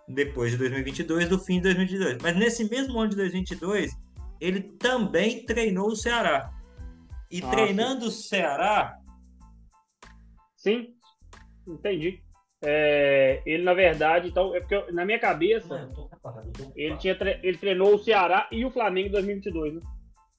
Depois 0.08 0.52
de 0.52 0.58
2022, 0.58 1.28
do 1.28 1.38
fim 1.38 1.56
de 1.56 1.62
2022. 1.74 2.22
Mas 2.22 2.36
nesse 2.36 2.70
mesmo 2.70 3.00
ano 3.00 3.10
de 3.10 3.16
2022, 3.16 3.90
ele 4.40 4.60
também 4.60 5.44
treinou 5.44 5.88
o 5.88 5.96
Ceará. 5.96 6.52
E 7.28 7.42
ah, 7.42 7.50
treinando 7.50 8.02
sim. 8.02 8.06
o 8.06 8.10
Ceará. 8.10 8.96
Sim, 10.56 10.94
entendi. 11.66 12.22
É, 12.62 13.42
ele, 13.44 13.62
na 13.62 13.74
verdade, 13.74 14.28
então, 14.28 14.54
é 14.54 14.60
porque 14.60 14.92
na 14.92 15.04
minha 15.04 15.18
cabeça, 15.18 15.90
ele, 16.74 16.96
tinha, 16.96 17.16
ele 17.42 17.58
treinou 17.58 17.94
o 17.94 17.98
Ceará 17.98 18.48
e 18.50 18.64
o 18.64 18.70
Flamengo 18.70 19.08
em 19.08 19.12
2022. 19.12 19.74
Né? 19.74 19.80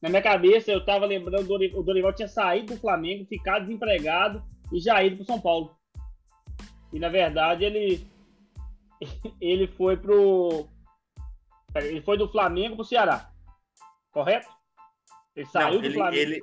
Na 0.01 0.09
minha 0.09 0.21
cabeça, 0.21 0.71
eu 0.71 0.83
tava 0.83 1.05
lembrando, 1.05 1.50
o 1.51 1.83
Dorival 1.83 2.13
tinha 2.13 2.27
saído 2.27 2.74
do 2.74 2.79
Flamengo, 2.79 3.25
ficado 3.25 3.65
desempregado 3.65 4.43
e 4.71 4.79
já 4.79 5.03
ido 5.03 5.17
pro 5.17 5.25
São 5.25 5.39
Paulo. 5.39 5.75
E, 6.91 7.00
na 7.00 7.09
verdade, 7.09 7.65
ele, 7.65 8.07
ele 9.41 9.67
foi 9.67 9.97
pro. 9.97 10.67
Ele 11.75 12.01
foi 12.01 12.17
do 12.17 12.27
Flamengo 12.27 12.75
pro 12.75 12.86
Ceará. 12.86 13.29
Correto? 14.12 14.47
Ele 15.36 15.45
saiu 15.47 15.75
Não, 15.75 15.81
do 15.81 15.86
ele, 15.86 15.93
Flamengo. 15.93 16.17
Ele, 16.17 16.41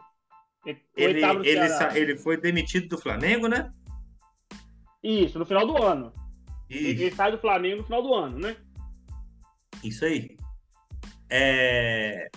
ele, 0.64 0.80
ele, 0.96 1.48
ele, 1.48 1.98
ele 1.98 2.16
foi 2.16 2.36
demitido 2.36 2.88
do 2.88 2.98
Flamengo, 2.98 3.48
né? 3.48 3.70
Isso, 5.04 5.38
no 5.38 5.44
final 5.44 5.66
do 5.66 5.82
ano. 5.82 6.10
Isso. 6.68 7.02
Ele 7.02 7.10
sai 7.10 7.30
do 7.30 7.38
Flamengo 7.38 7.76
no 7.78 7.84
final 7.84 8.02
do 8.02 8.14
ano, 8.14 8.38
né? 8.38 8.56
Isso 9.82 10.02
aí. 10.06 10.34
É... 11.28 12.30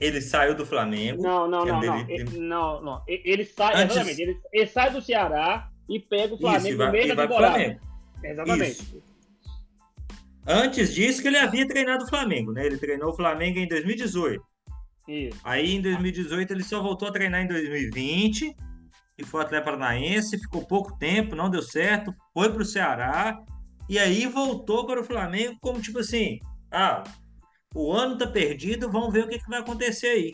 Ele 0.00 0.20
saiu 0.20 0.56
do 0.56 0.66
Flamengo. 0.66 1.22
Não, 1.22 1.48
não, 1.48 1.64
não, 1.64 1.80
não. 1.80 2.10
Ele, 2.10 2.38
não, 2.38 2.82
não. 2.82 3.02
Ele 3.06 3.44
sai, 3.44 3.74
Antes... 3.74 3.96
exatamente. 3.96 4.20
Ele, 4.20 4.40
ele, 4.52 4.66
sai 4.66 4.90
do 4.90 5.00
Ceará 5.00 5.70
e 5.88 6.00
pega 6.00 6.34
o 6.34 6.38
Flamengo 6.38 6.68
Isso, 6.68 6.78
no 6.78 6.92
meio 6.92 7.08
da 7.08 7.22
temporada. 7.22 7.80
Exatamente. 8.22 8.82
Isso. 8.82 9.02
Antes 10.44 10.92
disso 10.92 11.22
que 11.22 11.28
ele 11.28 11.38
havia 11.38 11.66
treinado 11.66 12.04
o 12.04 12.08
Flamengo, 12.08 12.52
né? 12.52 12.66
Ele 12.66 12.78
treinou 12.78 13.10
o 13.10 13.16
Flamengo 13.16 13.58
em 13.58 13.68
2018. 13.68 14.44
Isso. 15.08 15.40
Aí 15.44 15.76
em 15.76 15.80
2018 15.80 16.52
ele 16.52 16.64
só 16.64 16.82
voltou 16.82 17.08
a 17.08 17.12
treinar 17.12 17.42
em 17.42 17.46
2020 17.46 18.56
e 19.18 19.24
foi 19.24 19.42
atleta 19.42 19.64
paranaense, 19.64 20.38
ficou 20.38 20.66
pouco 20.66 20.96
tempo, 20.98 21.34
não 21.34 21.50
deu 21.50 21.62
certo, 21.62 22.14
foi 22.34 22.52
para 22.52 22.62
o 22.62 22.66
Ceará 22.66 23.42
e 23.88 23.98
aí 23.98 24.26
voltou 24.26 24.86
para 24.86 25.00
o 25.00 25.04
Flamengo 25.04 25.56
como 25.60 25.80
tipo 25.80 26.00
assim, 26.00 26.38
ah, 26.70 27.04
o 27.74 27.92
ano 27.92 28.18
tá 28.18 28.26
perdido, 28.26 28.90
vamos 28.90 29.12
ver 29.12 29.24
o 29.24 29.28
que, 29.28 29.38
que 29.38 29.48
vai 29.48 29.60
acontecer 29.60 30.08
aí. 30.08 30.32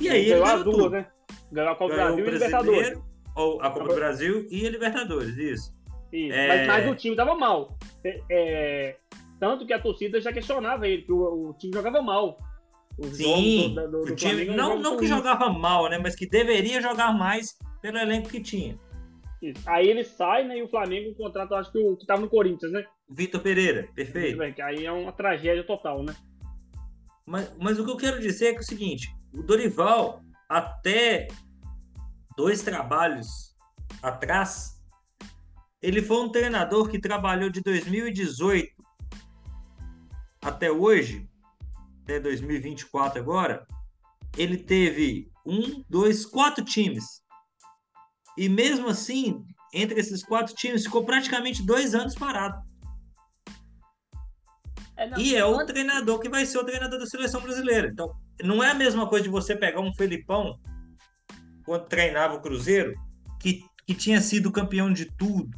E 0.00 0.08
aí 0.08 0.30
ele 0.30 0.40
ganhou 0.40 0.64
duas, 0.64 0.92
né? 0.92 1.06
Ganhou 1.52 1.72
a 1.72 1.76
Copa 1.76 1.94
do 1.94 1.96
Brasil 1.96 2.26
e 2.26 2.30
Libertadores. 2.30 2.98
Ou 3.34 3.60
a 3.60 3.70
Copa 3.70 3.88
do 3.88 3.94
Brasil 3.94 4.46
e 4.50 4.66
a 4.66 4.70
Libertadores, 4.70 5.36
isso. 5.36 5.72
Isso, 6.12 6.34
é... 6.34 6.66
mas, 6.66 6.66
mas, 6.66 6.90
o 6.90 6.94
time 6.94 7.14
tava 7.14 7.34
mal. 7.34 7.76
É, 8.02 8.20
é, 8.30 8.96
tanto 9.38 9.66
que 9.66 9.72
a 9.72 9.80
torcida 9.80 10.20
já 10.20 10.32
questionava 10.32 10.88
ele, 10.88 11.02
que 11.02 11.12
o, 11.12 11.50
o 11.50 11.54
time 11.54 11.72
jogava 11.72 12.00
mal. 12.00 12.38
Sim, 13.12 13.74
do, 13.74 13.82
do, 13.82 14.04
do 14.04 14.12
o 14.12 14.16
time, 14.16 14.46
não, 14.46 14.78
não 14.78 14.96
que 14.96 15.06
jogava 15.06 15.50
mal, 15.50 15.88
né? 15.88 15.98
Mas 15.98 16.16
que 16.16 16.26
deveria 16.26 16.80
jogar 16.80 17.16
mais 17.16 17.56
pelo 17.80 17.98
elenco 17.98 18.28
que 18.28 18.40
tinha. 18.40 18.78
Isso. 19.40 19.62
Aí 19.66 19.88
ele 19.88 20.04
sai, 20.04 20.44
né? 20.44 20.58
E 20.58 20.62
o 20.62 20.68
Flamengo 20.68 21.14
contrata, 21.14 21.54
acho 21.56 21.70
que 21.70 21.78
o 21.78 21.96
que 21.96 22.06
tava 22.06 22.20
no 22.20 22.28
Corinthians, 22.28 22.72
né? 22.72 22.84
Vitor 23.08 23.40
Pereira, 23.40 23.88
perfeito. 23.94 24.38
Bem, 24.38 24.54
aí 24.62 24.84
é 24.84 24.92
uma 24.92 25.12
tragédia 25.12 25.64
total, 25.64 26.02
né? 26.02 26.14
Mas, 27.24 27.52
mas 27.60 27.78
o 27.78 27.84
que 27.84 27.90
eu 27.90 27.96
quero 27.96 28.20
dizer 28.20 28.48
é, 28.48 28.50
que 28.52 28.58
é 28.58 28.60
o 28.60 28.64
seguinte: 28.64 29.14
o 29.32 29.42
Dorival, 29.42 30.22
até 30.48 31.28
dois 32.36 32.62
trabalhos 32.62 33.54
atrás, 34.02 34.82
ele 35.80 36.02
foi 36.02 36.24
um 36.24 36.30
treinador 36.30 36.88
que 36.88 36.98
trabalhou 36.98 37.48
de 37.48 37.60
2018 37.60 38.72
até 40.42 40.70
hoje, 40.70 41.28
até 42.02 42.18
2024 42.18 43.20
agora. 43.20 43.66
Ele 44.36 44.56
teve 44.56 45.30
um, 45.46 45.82
dois, 45.88 46.26
quatro 46.26 46.64
times 46.64 47.22
e 48.38 48.48
mesmo 48.48 48.88
assim, 48.88 49.44
entre 49.74 49.98
esses 49.98 50.22
quatro 50.22 50.54
times, 50.54 50.84
ficou 50.84 51.04
praticamente 51.04 51.66
dois 51.66 51.92
anos 51.92 52.14
parado. 52.14 52.56
É, 54.96 55.10
e 55.18 55.34
é 55.34 55.44
o 55.44 55.66
treinador 55.66 56.20
que 56.20 56.28
vai 56.28 56.46
ser 56.46 56.58
o 56.58 56.64
treinador 56.64 57.00
da 57.00 57.06
seleção 57.06 57.40
brasileira. 57.40 57.88
Então, 57.88 58.14
não 58.42 58.62
é 58.62 58.70
a 58.70 58.74
mesma 58.74 59.08
coisa 59.08 59.24
de 59.24 59.28
você 59.28 59.56
pegar 59.56 59.80
um 59.80 59.92
Felipão, 59.92 60.56
quando 61.64 61.86
treinava 61.86 62.36
o 62.36 62.40
Cruzeiro, 62.40 62.94
que, 63.40 63.64
que 63.84 63.94
tinha 63.94 64.20
sido 64.20 64.52
campeão 64.52 64.92
de 64.92 65.06
tudo. 65.16 65.50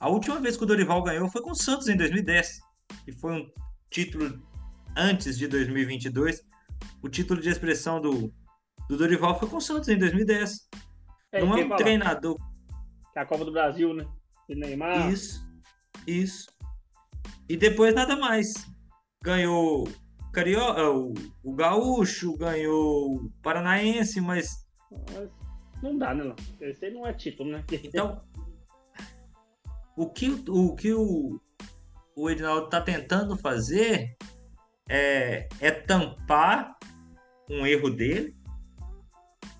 A 0.00 0.08
última 0.08 0.40
vez 0.40 0.56
que 0.56 0.64
o 0.64 0.66
Dorival 0.66 1.02
ganhou 1.02 1.30
foi 1.30 1.42
com 1.42 1.50
o 1.50 1.54
Santos 1.54 1.86
em 1.88 1.96
2010, 1.98 2.60
e 3.06 3.12
foi 3.12 3.32
um 3.34 3.46
título 3.90 4.42
antes 4.96 5.36
de 5.36 5.46
2022. 5.48 6.40
O 7.02 7.10
título 7.10 7.42
de 7.42 7.50
expressão 7.50 8.00
do, 8.00 8.32
do 8.88 8.96
Dorival 8.96 9.38
foi 9.38 9.48
com 9.48 9.58
o 9.58 9.60
Santos 9.60 9.90
em 9.90 9.98
2010. 9.98 10.66
É, 11.36 11.44
não 11.44 11.56
é 11.56 11.64
um 11.64 11.76
treinador. 11.76 12.36
Que 13.12 13.18
é 13.18 13.22
a 13.22 13.26
Copa 13.26 13.44
do 13.44 13.52
Brasil, 13.52 13.94
né? 13.94 14.06
De 14.48 14.54
Neymar. 14.54 15.10
Isso, 15.10 15.46
isso. 16.06 16.46
E 17.48 17.56
depois 17.56 17.94
nada 17.94 18.16
mais. 18.16 18.52
Ganhou 19.22 19.88
Carioca, 20.32 20.80
é, 20.80 20.88
o, 20.88 21.14
o 21.42 21.54
Gaúcho, 21.54 22.36
ganhou 22.36 23.14
o 23.14 23.30
Paranaense, 23.42 24.20
mas. 24.20 24.66
Não 25.82 25.96
dá, 25.96 26.14
né? 26.14 26.34
Esse 26.60 26.90
não 26.90 27.06
é 27.06 27.12
título, 27.14 27.50
né? 27.50 27.64
Então, 27.72 28.22
o 29.96 30.10
que 30.10 30.28
o, 30.46 30.74
que 30.74 30.92
o, 30.92 31.40
o 32.14 32.30
Edinaldo 32.30 32.66
está 32.66 32.82
tentando 32.82 33.34
fazer 33.36 34.14
é, 34.88 35.48
é 35.58 35.70
tampar 35.70 36.76
um 37.48 37.66
erro 37.66 37.88
dele 37.88 38.36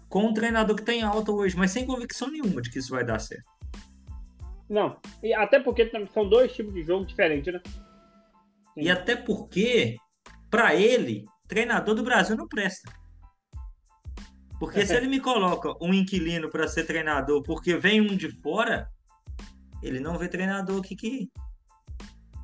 com 0.09 0.27
um 0.27 0.35
treinador 0.35 0.77
que 0.77 0.83
tem 0.83 1.03
alta 1.03 1.33
hoje, 1.33 1.57
mas 1.57 1.71
sem 1.71 1.87
convicção 1.87 2.31
nenhuma 2.31 2.63
de 2.63 2.71
que 2.71 2.79
isso 2.79 2.91
vai 2.91 3.05
dar 3.05 3.19
certo. 3.19 3.45
Não, 4.69 4.97
e 5.23 5.33
até 5.33 5.61
porque 5.61 5.91
são 6.13 6.29
dois 6.29 6.53
tipos 6.53 6.75
de 6.75 6.83
jogo 6.83 7.07
diferentes, 7.07 7.53
né? 7.53 7.61
Sim. 8.75 8.83
E 8.83 8.91
até 8.91 9.15
porque, 9.15 9.97
para 10.51 10.75
ele, 10.75 11.25
treinador 11.47 11.95
do 11.95 12.03
Brasil 12.03 12.37
não 12.37 12.49
presta. 12.49 12.93
Porque 14.59 14.85
se 14.85 14.95
ele 14.97 15.07
me 15.07 15.21
coloca 15.21 15.73
um 15.81 15.95
inquilino 15.95 16.51
para 16.51 16.69
ser 16.69 16.85
treinador 16.85 17.43
porque 17.43 17.77
vem 17.77 18.01
um 18.01 18.17
de 18.17 18.31
fora, 18.43 18.89
ele 19.83 20.01
não 20.01 20.19
vê 20.19 20.29
treinador 20.29 20.81
aqui 20.81 20.97
que, 20.97 21.31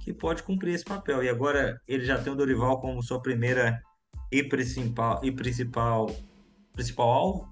que 0.00 0.12
pode 0.12 0.42
cumprir 0.42 0.74
esse 0.74 0.84
papel. 0.84 1.22
E 1.22 1.28
agora 1.28 1.80
ele 1.88 2.04
já 2.04 2.22
tem 2.22 2.32
o 2.32 2.36
Dorival 2.36 2.80
como 2.80 3.02
sua 3.02 3.20
primeira 3.20 3.82
e 4.30 4.42
principal, 4.42 5.20
e 5.24 5.32
principal, 5.32 6.10
principal 6.72 7.08
alvo. 7.08 7.51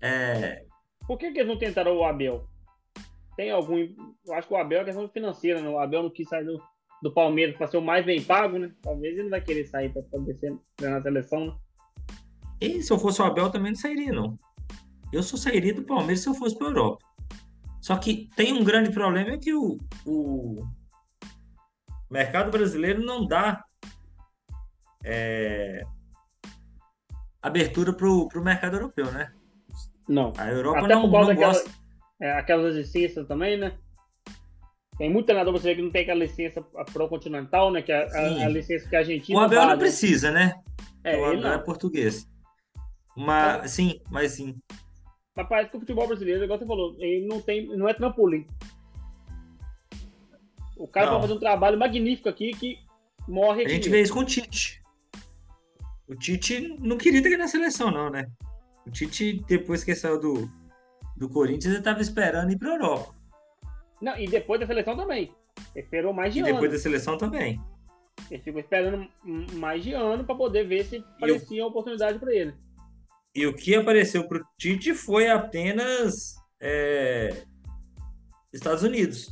É... 0.00 0.64
Por 1.06 1.18
que, 1.18 1.32
que 1.32 1.38
eles 1.38 1.48
não 1.48 1.58
tentaram 1.58 1.96
o 1.96 2.04
Abel? 2.04 2.46
Tem 3.36 3.50
algum. 3.50 3.78
Eu 4.26 4.34
acho 4.34 4.48
que 4.48 4.54
o 4.54 4.56
Abel 4.56 4.82
é 4.82 4.84
questão 4.84 5.08
financeira, 5.08 5.60
né? 5.60 5.68
O 5.68 5.78
Abel 5.78 6.02
não 6.02 6.10
quis 6.10 6.28
sair 6.28 6.44
do, 6.44 6.60
do 7.02 7.12
Palmeiras 7.12 7.56
para 7.56 7.66
ser 7.68 7.76
o 7.76 7.82
mais 7.82 8.04
bem 8.04 8.22
pago, 8.22 8.58
né? 8.58 8.72
Talvez 8.82 9.14
ele 9.14 9.24
não 9.24 9.30
vai 9.30 9.40
querer 9.40 9.64
sair 9.66 9.92
para 9.92 10.02
poder 10.02 10.34
ser 10.34 10.56
na 10.80 11.00
seleção, 11.00 11.46
né? 11.46 11.54
E 12.60 12.82
se 12.82 12.92
eu 12.92 12.98
fosse 12.98 13.22
o 13.22 13.24
Abel 13.24 13.50
também 13.50 13.72
não 13.72 13.78
sairia, 13.78 14.12
não. 14.12 14.36
Eu 15.12 15.22
só 15.22 15.36
sairia 15.36 15.72
do 15.72 15.84
Palmeiras 15.84 16.20
se 16.20 16.28
eu 16.28 16.34
fosse 16.34 16.58
para 16.58 16.66
Europa. 16.66 17.04
Só 17.80 17.96
que 17.96 18.28
tem 18.34 18.52
um 18.52 18.64
grande 18.64 18.90
problema 18.90 19.30
é 19.30 19.38
que 19.38 19.54
o, 19.54 19.78
o 20.04 20.66
mercado 22.10 22.50
brasileiro 22.50 23.00
não 23.02 23.26
dá 23.26 23.64
é, 25.04 25.82
abertura 27.40 27.92
para 27.92 28.08
o 28.08 28.44
mercado 28.44 28.76
europeu, 28.76 29.10
né? 29.12 29.32
Não. 30.08 30.32
A 30.36 30.50
Europa 30.50 30.80
Até 30.80 30.94
não, 30.94 31.02
por 31.02 31.12
causa 31.12 31.28
não 31.28 31.34
daquela, 31.34 31.52
gosta. 31.52 31.70
É, 32.20 32.32
aquelas 32.32 32.74
licenças 32.74 33.26
também, 33.26 33.58
né? 33.58 33.76
Tem 34.96 35.08
muito 35.08 35.26
treinador 35.26 35.52
você 35.52 35.74
que 35.74 35.82
não 35.82 35.92
tem 35.92 36.02
aquela 36.02 36.20
licença 36.20 36.60
pro 36.92 37.08
continental, 37.08 37.70
né? 37.70 37.82
Que 37.82 37.92
é 37.92 38.04
a, 38.04 38.46
a, 38.46 38.48
licença 38.48 38.88
que 38.88 38.96
a 38.96 39.00
Argentina. 39.00 39.38
O 39.38 39.42
Abel 39.42 39.64
não 39.64 39.78
precisa, 39.78 40.32
né? 40.32 40.54
É, 41.04 41.16
o 41.16 41.24
Abel 41.24 41.52
é 41.52 41.58
português. 41.58 42.28
Mas, 43.16 43.64
é. 43.64 43.68
sim, 43.68 44.00
mas 44.10 44.32
sim. 44.32 44.56
Mas 45.36 45.48
parece 45.48 45.70
que 45.70 45.76
o 45.76 45.80
futebol 45.80 46.08
brasileiro, 46.08 46.42
igual 46.42 46.58
você 46.58 46.66
falou, 46.66 46.96
ele 46.98 47.26
não 47.26 47.40
tem, 47.40 47.66
não 47.76 47.88
é 47.88 47.94
trampolim. 47.94 48.44
O 50.76 50.88
cara 50.88 51.12
vai 51.12 51.20
fazer 51.20 51.34
um 51.34 51.38
trabalho 51.38 51.78
magnífico 51.78 52.28
aqui 52.28 52.50
que 52.50 52.78
morre. 53.28 53.64
A 53.64 53.68
gente 53.68 53.88
vê 53.88 54.02
isso 54.02 54.12
com 54.12 54.20
o 54.20 54.24
Tite. 54.24 54.82
O 56.08 56.16
Tite 56.16 56.76
não 56.80 56.96
queria 56.96 57.22
ter 57.22 57.36
na 57.36 57.46
seleção, 57.46 57.90
não, 57.90 58.10
né? 58.10 58.26
O 58.88 58.90
Tite, 58.90 59.44
depois 59.46 59.84
que 59.84 59.94
saiu 59.94 60.18
do, 60.18 60.50
do 61.14 61.28
Corinthians, 61.28 61.66
ele 61.66 61.78
estava 61.78 62.00
esperando 62.00 62.50
ir 62.50 62.58
para 62.58 62.70
Europa. 62.70 63.14
Não, 64.00 64.18
e 64.18 64.26
depois 64.26 64.58
da 64.58 64.66
seleção 64.66 64.96
também. 64.96 65.30
Ele 65.74 65.84
esperou 65.84 66.14
mais 66.14 66.32
de 66.32 66.40
e 66.40 66.42
ano. 66.42 66.50
E 66.50 66.52
depois 66.54 66.72
da 66.72 66.78
seleção 66.78 67.18
também. 67.18 67.60
Ele 68.30 68.42
ficou 68.42 68.60
esperando 68.60 69.06
mais 69.52 69.84
de 69.84 69.92
ano 69.92 70.24
para 70.24 70.34
poder 70.34 70.66
ver 70.66 70.84
se 70.84 71.04
parecia 71.20 71.62
uma 71.62 71.68
oportunidade 71.68 72.18
para 72.18 72.34
ele. 72.34 72.54
E 73.34 73.46
o 73.46 73.54
que 73.54 73.74
apareceu 73.74 74.26
para 74.26 74.38
o 74.38 74.44
Tite 74.58 74.94
foi 74.94 75.28
apenas 75.28 76.36
é, 76.58 77.44
Estados 78.52 78.82
Unidos. 78.82 79.30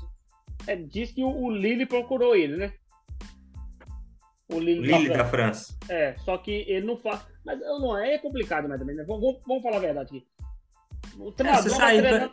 É, 0.66 0.76
diz 0.76 1.12
que 1.12 1.24
o, 1.24 1.28
o 1.28 1.50
Lille 1.50 1.86
procurou 1.86 2.36
ele, 2.36 2.56
né? 2.56 2.72
O 4.48 4.60
Lille, 4.60 4.80
Lille 4.80 5.08
da, 5.08 5.24
França. 5.24 5.72
da, 5.72 5.86
França. 5.86 5.92
É, 5.92 6.16
só 6.18 6.36
que 6.36 6.64
ele 6.68 6.86
não 6.86 6.96
faz. 6.98 7.26
Mas 7.46 7.60
não 7.60 7.96
é 7.96 8.18
complicado 8.18 8.68
mais 8.68 8.80
também, 8.80 8.96
né? 8.96 9.04
Vamos, 9.04 9.40
vamos 9.46 9.62
falar 9.62 9.76
a 9.76 9.80
verdade 9.80 10.08
aqui. 10.08 10.26
O 11.16 11.30
treinador 11.30 11.72
é, 11.72 11.78
vai 11.78 11.98
treinar... 11.98 12.30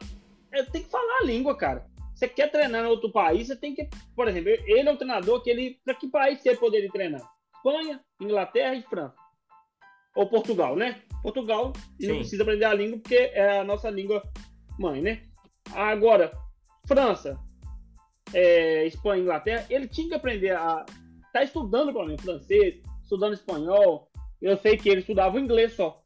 pra... 0.50 0.64
tem 0.66 0.84
que 0.84 0.90
falar 0.90 1.20
a 1.22 1.26
língua, 1.26 1.56
cara. 1.56 1.86
Você 2.16 2.28
quer 2.28 2.50
treinar 2.50 2.84
em 2.84 2.88
outro 2.88 3.12
país, 3.12 3.48
você 3.48 3.56
tem 3.56 3.76
que. 3.76 3.88
Por 4.16 4.28
exemplo, 4.28 4.50
ele 4.50 4.90
é 4.90 4.92
um 4.92 4.98
treinador 4.98 5.44
que 5.44 5.52
ele. 5.52 5.80
Para 5.86 5.94
que 5.94 6.08
país 6.08 6.42
você 6.42 6.56
poderia 6.56 6.92
treinar? 6.92 7.22
Espanha, 7.56 8.02
Inglaterra 8.20 8.74
e 8.74 8.82
França. 8.82 9.16
Ou 10.16 10.28
Portugal, 10.28 10.76
né? 10.76 11.02
Portugal 11.22 11.74
Sim. 12.00 12.08
não 12.08 12.16
precisa 12.18 12.42
aprender 12.42 12.66
a 12.66 12.74
língua 12.74 12.98
porque 13.00 13.16
é 13.16 13.60
a 13.60 13.64
nossa 13.64 13.90
língua 13.90 14.24
mãe, 14.80 15.02
né? 15.02 15.24
Agora, 15.74 16.32
França, 16.88 17.40
é, 18.34 18.86
Espanha, 18.88 19.22
Inglaterra, 19.22 19.66
ele 19.70 19.88
tinha 19.88 20.10
que 20.10 20.16
aprender 20.16 20.56
a. 20.56 20.84
Tá 21.32 21.44
estudando, 21.44 21.94
pelo 21.94 22.06
menos, 22.06 22.22
francês, 22.22 22.82
estudando 23.02 23.34
espanhol. 23.34 24.10
Eu 24.44 24.58
sei 24.58 24.76
que 24.76 24.90
ele 24.90 25.00
estudava 25.00 25.40
inglês 25.40 25.72
só. 25.72 26.04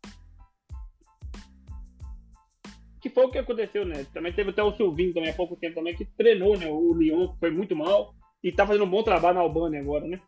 Que 3.02 3.10
foi 3.10 3.26
o 3.26 3.32
que 3.32 3.40
aconteceu, 3.40 3.84
né? 3.84 4.06
Também 4.14 4.32
teve 4.32 4.52
até 4.52 4.62
o 4.62 4.76
Silvinho 4.76 5.12
também 5.12 5.32
há 5.32 5.34
pouco 5.34 5.56
tempo 5.56 5.74
também, 5.74 5.96
que 5.96 6.06
treinou, 6.06 6.56
né? 6.56 6.68
O 6.68 6.94
Lyon, 6.94 7.34
foi 7.40 7.50
muito 7.50 7.76
mal. 7.76 8.14
E 8.44 8.52
tá 8.52 8.68
fazendo 8.68 8.86
um 8.86 8.90
bom 8.90 9.02
trabalho 9.02 9.36
na 9.36 9.42
Albânia 9.42 9.82
agora, 9.82 10.08
né? 10.08 10.22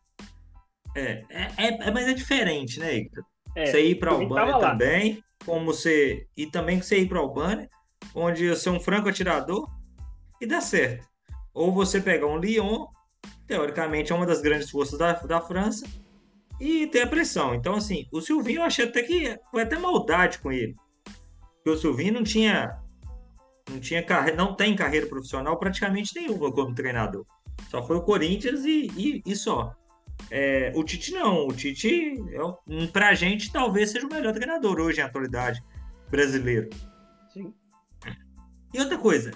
É, 0.95 1.23
é, 1.29 1.87
é 1.87 1.91
mas 1.91 2.07
é 2.07 2.13
diferente, 2.13 2.79
né, 2.79 2.95
Hector? 2.95 3.23
É, 3.55 3.67
você 3.67 3.85
ir 3.85 3.99
para 3.99 4.09
a 4.09 4.15
Albânia 4.15 4.57
também, 4.57 5.23
como 5.45 5.67
você. 5.67 6.27
E 6.35 6.47
também 6.47 6.81
você 6.81 6.97
ir 6.97 7.07
para 7.07 7.19
a 7.19 7.21
Albânia, 7.21 7.69
onde 8.15 8.49
você 8.49 8.69
é 8.69 8.71
um 8.71 8.79
franco 8.79 9.07
atirador 9.07 9.69
e 10.41 10.47
dá 10.47 10.61
certo. 10.61 11.07
Ou 11.53 11.71
você 11.71 12.01
pegar 12.01 12.25
um 12.25 12.39
Lyon, 12.39 12.87
teoricamente 13.45 14.11
é 14.11 14.15
uma 14.15 14.25
das 14.25 14.41
grandes 14.41 14.71
forças 14.71 14.97
da, 14.97 15.13
da 15.13 15.41
França, 15.41 15.85
e 16.59 16.87
tem 16.87 17.01
a 17.01 17.07
pressão. 17.07 17.55
Então, 17.55 17.75
assim, 17.75 18.07
o 18.11 18.21
Silvinho 18.21 18.59
eu 18.59 18.63
achei 18.63 18.85
até 18.85 19.01
que 19.03 19.37
foi 19.51 19.63
até 19.63 19.77
maldade 19.77 20.39
com 20.39 20.51
ele. 20.51 20.75
Porque 21.55 21.69
o 21.69 21.77
Silvinho 21.77 22.13
não 22.13 22.23
tinha. 22.23 22.77
Não 23.69 23.79
tinha 23.79 24.03
carreira, 24.03 24.35
não 24.35 24.55
tem 24.55 24.75
carreira 24.75 25.05
profissional 25.05 25.57
praticamente 25.57 26.15
nenhuma 26.15 26.51
como 26.51 26.73
treinador. 26.73 27.25
Só 27.69 27.85
foi 27.85 27.97
o 27.97 28.01
Corinthians 28.01 28.65
e, 28.65 28.87
e, 28.97 29.21
e 29.25 29.35
só. 29.35 29.75
É, 30.31 30.71
o 30.75 30.83
Tite 30.83 31.11
não. 31.11 31.47
O 31.47 31.53
Tite, 31.53 32.15
é, 32.31 32.87
pra 32.87 33.13
gente, 33.13 33.51
talvez 33.51 33.91
seja 33.91 34.07
o 34.07 34.11
melhor 34.11 34.33
treinador 34.33 34.79
hoje, 34.79 34.99
em 34.99 35.03
atualidade, 35.03 35.61
brasileiro. 36.09 36.69
Sim. 37.31 37.53
E 38.73 38.79
outra 38.79 38.97
coisa, 38.97 39.31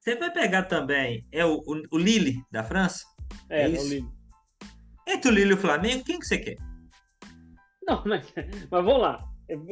você 0.00 0.16
vai 0.16 0.32
pegar 0.32 0.64
também 0.64 1.26
é 1.32 1.44
o, 1.44 1.56
o, 1.66 1.82
o 1.92 1.98
Lille 1.98 2.42
da 2.50 2.64
França? 2.64 3.04
É, 3.50 3.62
é, 3.62 3.64
é 3.64 3.68
o 3.68 3.88
Lille. 3.88 4.15
Entre 5.06 5.30
o 5.30 5.34
Lille 5.34 5.50
e 5.50 5.54
o 5.54 5.58
Flamengo, 5.58 6.04
quem 6.04 6.18
que 6.18 6.26
você 6.26 6.38
quer? 6.38 6.56
Não, 7.86 8.02
mas, 8.04 8.32
mas 8.70 8.84
vamos 8.84 9.00
lá. 9.00 9.24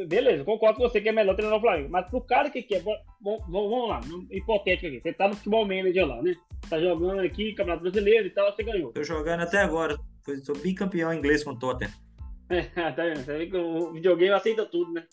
Beleza, 0.07 0.45
concordo 0.45 0.77
com 0.77 0.89
você 0.89 1.01
que 1.01 1.09
é 1.09 1.13
melhor 1.13 1.35
treinar 1.35 1.59
o 1.59 1.61
Flamengo. 1.61 1.89
Mas 1.91 2.09
pro 2.09 2.21
cara 2.21 2.49
que 2.49 2.63
quer. 2.63 2.81
Vamos, 3.21 3.89
lá, 3.89 4.01
hipotético 4.31 4.87
aqui. 4.87 5.01
Você 5.01 5.13
tá 5.13 5.27
no 5.27 5.35
futebol 5.35 5.67
manager 5.67 6.07
lá, 6.07 6.23
né? 6.23 6.35
Tá 6.71 6.79
jogando 6.79 7.21
aqui, 7.21 7.53
Campeonato 7.55 7.83
Brasileiro 7.83 8.29
e 8.29 8.31
tal, 8.31 8.55
você 8.55 8.63
ganhou. 8.63 8.93
Tô 8.93 9.03
jogando 9.03 9.41
até 9.41 9.59
agora. 9.59 9.97
Sou 10.45 10.57
bicampeão 10.57 11.13
inglês 11.13 11.43
com 11.43 11.51
o 11.51 11.59
Tottenham. 11.59 11.93
tá 12.95 13.05
vendo? 13.05 13.25
Você 13.25 13.39
vê 13.39 13.47
que 13.49 13.57
o 13.57 13.93
videogame 13.93 14.33
aceita 14.33 14.65
tudo, 14.65 14.93
né? 14.93 15.05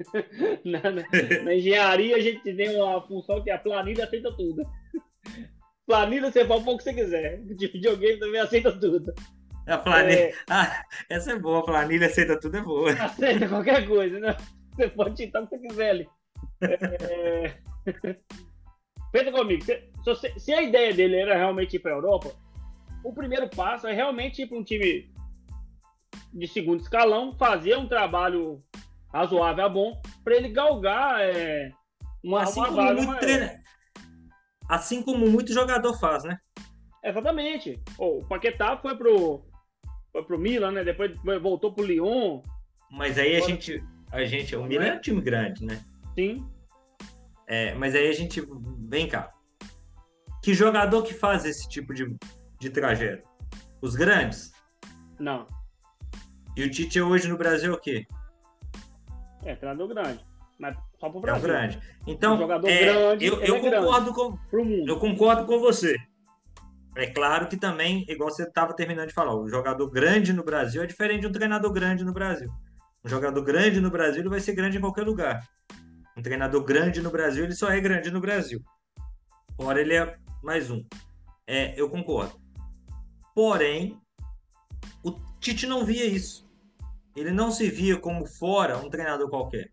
na, 0.64 0.80
na, 0.80 1.42
na, 1.44 1.54
engenharia 1.54 2.16
a 2.16 2.20
gente 2.20 2.42
tem 2.42 2.74
uma 2.74 3.00
função 3.06 3.42
que 3.42 3.50
a 3.50 3.58
planilha 3.58 4.04
aceita 4.04 4.32
tudo. 4.36 4.64
Planilha 5.86 6.30
você 6.30 6.44
fala 6.44 6.60
o 6.60 6.76
que 6.76 6.82
você 6.82 6.94
quiser. 6.94 7.40
De 7.42 7.66
videogame 7.68 8.18
também 8.18 8.40
aceita 8.40 8.72
tudo. 8.72 9.12
A 9.66 9.78
planilha. 9.78 10.18
É... 10.18 10.34
Ah, 10.50 10.84
essa 11.08 11.32
é 11.32 11.38
boa, 11.38 11.60
a 11.60 11.64
planilha 11.64 12.06
aceita 12.06 12.38
tudo, 12.38 12.56
é 12.56 12.60
boa. 12.60 12.92
Aceita 13.02 13.48
qualquer 13.48 13.86
coisa, 13.86 14.18
né? 14.18 14.36
Você 14.74 14.88
pode 14.88 15.16
digitar 15.16 15.42
o 15.42 15.46
que 15.46 15.56
você 15.56 15.68
quiser 15.68 15.90
ali. 15.90 16.08
É... 16.62 17.54
Pensa 19.12 19.30
comigo, 19.30 19.62
se, 19.62 19.90
se, 20.14 20.40
se, 20.40 20.52
a 20.54 20.62
ideia 20.62 20.94
dele 20.94 21.16
era 21.16 21.36
realmente 21.36 21.76
ir 21.76 21.80
para 21.80 21.92
a 21.92 21.96
Europa, 21.96 22.34
o 23.04 23.12
primeiro 23.12 23.48
passo 23.50 23.86
é 23.86 23.92
realmente 23.92 24.42
ir 24.42 24.46
para 24.46 24.56
um 24.56 24.64
time 24.64 25.12
de 26.32 26.48
segundo 26.48 26.80
escalão, 26.80 27.36
fazer 27.36 27.76
um 27.76 27.86
trabalho 27.86 28.58
razoável 29.12 29.68
bom, 29.68 30.02
para 30.24 30.34
ele 30.34 30.48
galgar 30.48 31.20
é, 31.20 31.70
uma, 32.24 32.42
assim 32.42 32.60
uma 32.60 32.68
como 32.68 32.80
vaga 32.80 33.02
muito 33.02 33.20
treina... 33.20 33.62
Assim 34.68 35.02
como 35.02 35.28
muito 35.28 35.52
jogador 35.52 35.92
faz, 35.98 36.24
né? 36.24 36.38
Exatamente. 37.04 37.82
O 37.98 38.24
Paquetá 38.24 38.78
foi 38.78 38.96
pro, 38.96 39.44
foi 40.12 40.22
pro 40.24 40.38
Milan, 40.38 40.72
né? 40.72 40.84
Depois 40.84 41.12
voltou 41.40 41.72
pro 41.72 41.84
Lyon. 41.84 42.42
Mas 42.90 43.18
aí 43.18 43.36
a 43.36 43.40
gente, 43.40 43.82
a 44.10 44.24
gente, 44.24 44.54
o 44.54 44.64
Milan 44.64 44.84
é 44.84 44.94
um 44.96 45.00
time 45.00 45.20
grande, 45.20 45.64
né? 45.64 45.82
Sim. 46.14 46.46
É, 47.46 47.74
mas 47.74 47.94
aí 47.94 48.08
a 48.08 48.12
gente, 48.12 48.42
vem 48.88 49.08
cá. 49.08 49.32
Que 50.42 50.52
jogador 50.54 51.02
que 51.02 51.14
faz 51.14 51.44
esse 51.44 51.68
tipo 51.68 51.94
de, 51.94 52.14
de 52.58 52.70
trajeto? 52.70 53.26
Os 53.80 53.94
grandes? 53.96 54.52
Não. 55.18 55.46
E 56.56 56.64
o 56.64 56.70
Tite 56.70 57.00
hoje 57.00 57.28
no 57.28 57.38
Brasil 57.38 57.72
é 57.72 57.76
o 57.76 57.80
quê? 57.80 58.06
É, 59.44 59.54
treinador 59.54 59.88
grande. 59.88 60.24
Mas 60.58 60.76
só 61.00 61.08
pro 61.08 61.18
É 61.18 61.18
um 61.18 61.22
Brasil. 61.40 61.48
grande. 61.48 61.80
Então, 62.06 62.34
Um 62.34 62.38
jogador 62.38 62.68
é, 62.68 62.84
grande, 62.84 63.24
eu, 63.26 63.40
eu 63.42 63.56
é 63.56 63.60
grande. 63.60 63.76
concordo 63.86 64.12
com, 64.12 64.36
Pro 64.50 64.64
mundo. 64.64 64.88
eu 64.88 64.98
concordo 64.98 65.46
com 65.46 65.58
você. 65.58 65.96
É 66.94 67.06
claro 67.06 67.48
que 67.48 67.56
também, 67.56 68.04
igual 68.08 68.30
você 68.30 68.42
estava 68.42 68.74
terminando 68.74 69.08
de 69.08 69.14
falar, 69.14 69.34
o 69.34 69.48
jogador 69.48 69.88
grande 69.90 70.32
no 70.32 70.44
Brasil 70.44 70.82
é 70.82 70.86
diferente 70.86 71.22
de 71.22 71.26
um 71.26 71.32
treinador 71.32 71.72
grande 71.72 72.04
no 72.04 72.12
Brasil. 72.12 72.50
Um 73.04 73.08
jogador 73.08 73.42
grande 73.42 73.80
no 73.80 73.90
Brasil 73.90 74.20
ele 74.20 74.28
vai 74.28 74.40
ser 74.40 74.54
grande 74.54 74.76
em 74.76 74.80
qualquer 74.80 75.02
lugar. 75.04 75.42
Um 76.16 76.22
treinador 76.22 76.62
grande 76.62 77.00
no 77.00 77.10
Brasil 77.10 77.44
ele 77.44 77.54
só 77.54 77.70
é 77.70 77.80
grande 77.80 78.10
no 78.10 78.20
Brasil. 78.20 78.62
Fora 79.56 79.80
ele 79.80 79.94
é 79.94 80.16
mais 80.42 80.70
um. 80.70 80.84
É, 81.46 81.74
eu 81.80 81.88
concordo. 81.88 82.38
Porém, 83.34 83.98
o 85.02 85.12
Tite 85.40 85.66
não 85.66 85.84
via 85.84 86.04
isso. 86.04 86.46
Ele 87.16 87.30
não 87.30 87.50
se 87.50 87.70
via 87.70 87.98
como 87.98 88.26
fora 88.26 88.76
um 88.78 88.90
treinador 88.90 89.28
qualquer. 89.30 89.70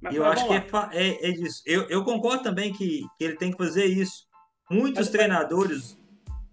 Mas, 0.00 0.12
E 0.14 0.16
eu 0.16 0.24
acho 0.26 0.46
que 0.46 0.54
é, 0.54 0.60
fa- 0.60 0.90
é, 0.92 1.28
é 1.28 1.32
disso. 1.32 1.62
Eu, 1.64 1.88
eu 1.88 2.04
concordo 2.04 2.42
também 2.42 2.72
que, 2.72 3.00
que 3.18 3.24
ele 3.24 3.36
tem 3.36 3.50
que 3.50 3.56
fazer 3.56 3.86
isso. 3.86 4.25
Muitos 4.70 5.08
treinadores. 5.08 5.98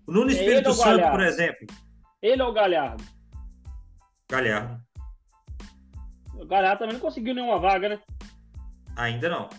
O 0.06 0.12
Nuno 0.12 0.32
Espírito 0.32 0.74
Santo, 0.74 1.10
por 1.10 1.22
exemplo. 1.22 1.68
Ele 2.22 2.42
ou 2.42 2.50
o 2.50 2.54
Galhardo? 2.54 3.04
Galhardo. 4.30 4.82
O 6.36 6.46
Galhardo 6.46 6.80
também 6.80 6.94
não 6.94 7.02
conseguiu 7.02 7.34
nenhuma 7.34 7.60
vaga, 7.60 7.90
né? 7.90 8.00
Ainda 8.96 9.30
não. 9.30 9.50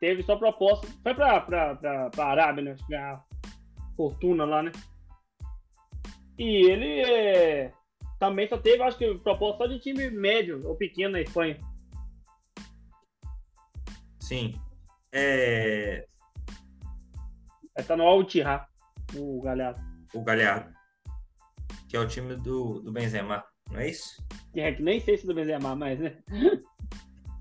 Teve 0.00 0.22
só 0.22 0.36
proposta. 0.36 0.86
Foi 1.02 1.14
pra, 1.14 1.40
pra, 1.40 1.76
pra, 1.76 2.10
pra 2.10 2.26
Arábia, 2.26 2.64
né? 2.64 2.76
Ganhar 2.88 3.24
fortuna 3.96 4.44
lá, 4.44 4.62
né? 4.62 4.72
E 6.38 6.70
ele 6.70 7.00
é, 7.00 7.72
também 8.18 8.48
só 8.48 8.58
teve, 8.58 8.82
acho 8.82 8.98
que, 8.98 9.14
proposta 9.18 9.64
só 9.64 9.66
de 9.66 9.78
time 9.78 10.10
médio 10.10 10.66
ou 10.66 10.74
pequeno 10.76 11.12
na 11.12 11.20
Espanha. 11.20 11.58
Sim. 14.20 14.58
É, 15.12 16.06
Estar 17.78 17.96
no 17.96 18.06
Al 18.06 18.22
Ittihad, 18.22 18.64
o 19.16 19.40
Galhardo. 19.42 19.80
o 20.14 20.22
Galhardo. 20.22 20.72
Que 21.88 21.96
é 21.96 22.00
o 22.00 22.06
time 22.08 22.36
do, 22.36 22.80
do 22.80 22.92
Benzema. 22.92 23.44
Não 23.70 23.80
é 23.80 23.88
isso? 23.90 24.22
É 24.54 24.72
que 24.72 24.82
nem 24.82 25.00
sei 25.00 25.16
se 25.16 25.26
do 25.26 25.34
Benzema 25.34 25.74
mais, 25.74 25.98
né? 25.98 26.16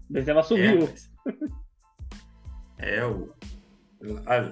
O 0.09 0.13
Benzema 0.13 0.39
É, 0.39 0.43
subiu. 0.43 0.79
mas- 0.89 1.11
é 2.79 3.05
o. 3.05 3.33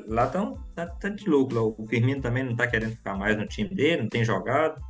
Lá, 0.07 0.27
tão, 0.27 0.53
tá, 0.75 0.87
tá 0.87 1.09
de 1.09 1.27
louco. 1.29 1.53
Lá. 1.53 1.61
O 1.61 1.85
Firmino 1.87 2.21
também 2.21 2.43
não 2.43 2.55
tá 2.55 2.67
querendo 2.67 2.95
ficar 2.95 3.15
mais 3.17 3.37
no 3.37 3.45
time 3.47 3.69
dele, 3.75 4.03
não 4.03 4.09
tem 4.09 4.23
jogado. 4.23 4.81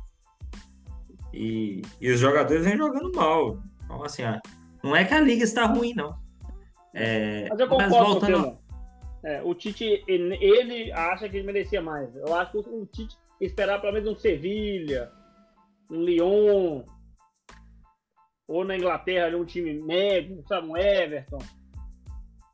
E, 1.32 1.82
e 2.00 2.10
os 2.10 2.20
jogadores 2.20 2.64
vêm 2.64 2.76
jogando 2.76 3.10
mal. 3.16 3.60
Então, 3.84 4.04
assim, 4.04 4.22
ah, 4.22 4.40
não 4.84 4.94
é 4.94 5.04
que 5.04 5.14
a 5.14 5.20
liga 5.20 5.42
está 5.42 5.64
ruim, 5.66 5.94
não. 5.94 6.16
É, 6.94 7.48
Mas 7.48 7.58
eu 7.58 7.68
mas 7.68 7.88
concordo 7.88 8.20
com 8.20 8.26
voltando. 8.26 8.58
É, 9.24 9.42
o 9.42 9.54
Tite, 9.54 10.04
ele, 10.08 10.92
acha 10.92 11.28
que 11.28 11.36
ele 11.36 11.46
merecia 11.46 11.80
mais. 11.80 12.14
Eu 12.16 12.34
acho 12.34 12.52
que 12.52 12.58
o 12.58 12.86
Tite 12.86 13.16
esperar 13.40 13.80
pelo 13.80 13.92
menos 13.92 14.08
um 14.08 14.18
Sevilha, 14.18 15.10
um 15.90 16.02
Lyon, 16.02 16.84
ou 18.48 18.64
na 18.64 18.76
Inglaterra 18.76 19.36
um 19.36 19.44
time 19.44 19.72
médio, 19.74 20.42
sabe, 20.46 20.68
um 20.68 20.76
Everton. 20.76 21.38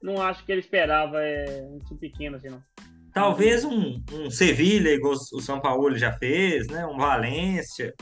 Não 0.03 0.23
acho 0.23 0.45
que 0.45 0.53
ele 0.53 0.61
esperava 0.61 1.21
é, 1.23 1.63
um 1.63 1.79
time 1.81 1.99
pequeno 1.99 2.37
assim, 2.37 2.49
não. 2.49 2.63
Talvez 3.13 3.65
um, 3.65 4.01
um 4.13 4.31
Sevilha, 4.31 4.91
igual 4.91 5.15
o 5.15 5.41
São 5.41 5.61
Paulo 5.61 5.97
já 5.97 6.13
fez, 6.13 6.69
né? 6.69 6.87
Um 6.87 6.97
Valência. 6.97 7.95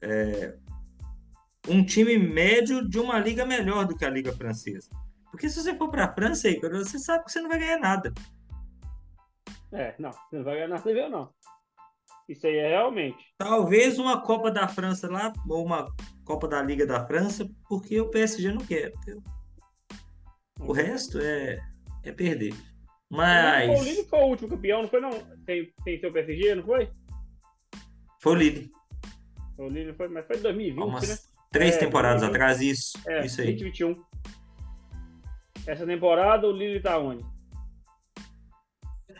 É, 0.00 0.54
um 1.68 1.84
time 1.84 2.18
médio 2.18 2.88
de 2.88 2.98
uma 2.98 3.18
liga 3.18 3.44
melhor 3.44 3.86
do 3.86 3.96
que 3.96 4.04
a 4.04 4.10
liga 4.10 4.32
francesa. 4.32 4.88
Porque 5.32 5.48
se 5.48 5.60
você 5.60 5.74
for 5.74 5.90
para 5.90 6.04
a 6.04 6.12
França, 6.14 6.48
Igor, 6.48 6.70
você 6.70 6.98
sabe 6.98 7.24
que 7.24 7.32
você 7.32 7.40
não 7.40 7.48
vai 7.48 7.58
ganhar 7.58 7.78
nada. 7.78 8.12
É, 9.72 9.94
não, 9.98 10.10
você 10.12 10.36
não 10.36 10.44
vai 10.44 10.54
ganhar 10.56 10.68
nada 10.68 10.82
viu, 10.92 11.08
não. 11.08 11.30
Isso 12.28 12.46
aí 12.46 12.56
é 12.56 12.68
realmente. 12.68 13.24
Talvez 13.38 13.98
uma 13.98 14.20
Copa 14.22 14.50
da 14.50 14.68
França 14.68 15.10
lá, 15.10 15.32
ou 15.48 15.64
uma 15.64 15.92
Copa 16.24 16.46
da 16.46 16.62
Liga 16.62 16.86
da 16.86 17.04
França, 17.06 17.48
porque 17.68 17.98
o 18.00 18.10
PSG 18.10 18.52
não 18.52 18.64
quer. 18.64 18.92
entendeu? 18.98 19.22
O 20.60 20.72
resto 20.72 21.18
é, 21.18 21.58
é 22.04 22.12
perder. 22.12 22.52
O 23.10 23.16
Mas 23.16 23.82
Lille 23.84 24.04
foi 24.04 24.18
o 24.20 24.26
último 24.26 24.48
campeão, 24.50 24.82
não 24.82 24.88
foi 24.88 25.00
não? 25.00 25.10
Tem, 25.44 25.72
tem 25.84 25.98
seu 25.98 26.12
PSG, 26.12 26.54
não 26.54 26.62
foi? 26.64 26.90
foi 28.20 28.32
o 28.32 28.36
líder. 28.36 28.70
O 29.58 29.66
Lille 29.68 29.92
foi, 29.94 30.08
mas 30.08 30.26
foi 30.26 30.36
em 30.36 30.42
2020, 30.42 30.80
Há 30.82 30.84
umas 30.86 31.08
né? 31.08 31.18
três 31.50 31.74
É, 31.74 31.78
temporadas 31.78 32.20
2020. 32.22 32.36
atrás, 32.36 32.60
isso. 32.60 32.98
É, 33.06 33.26
isso 33.26 33.40
aí. 33.40 33.46
2021. 33.56 34.11
Essa 35.66 35.86
temporada 35.86 36.46
o 36.46 36.52
Lille 36.52 36.80
tá 36.80 36.98
onde? 36.98 37.24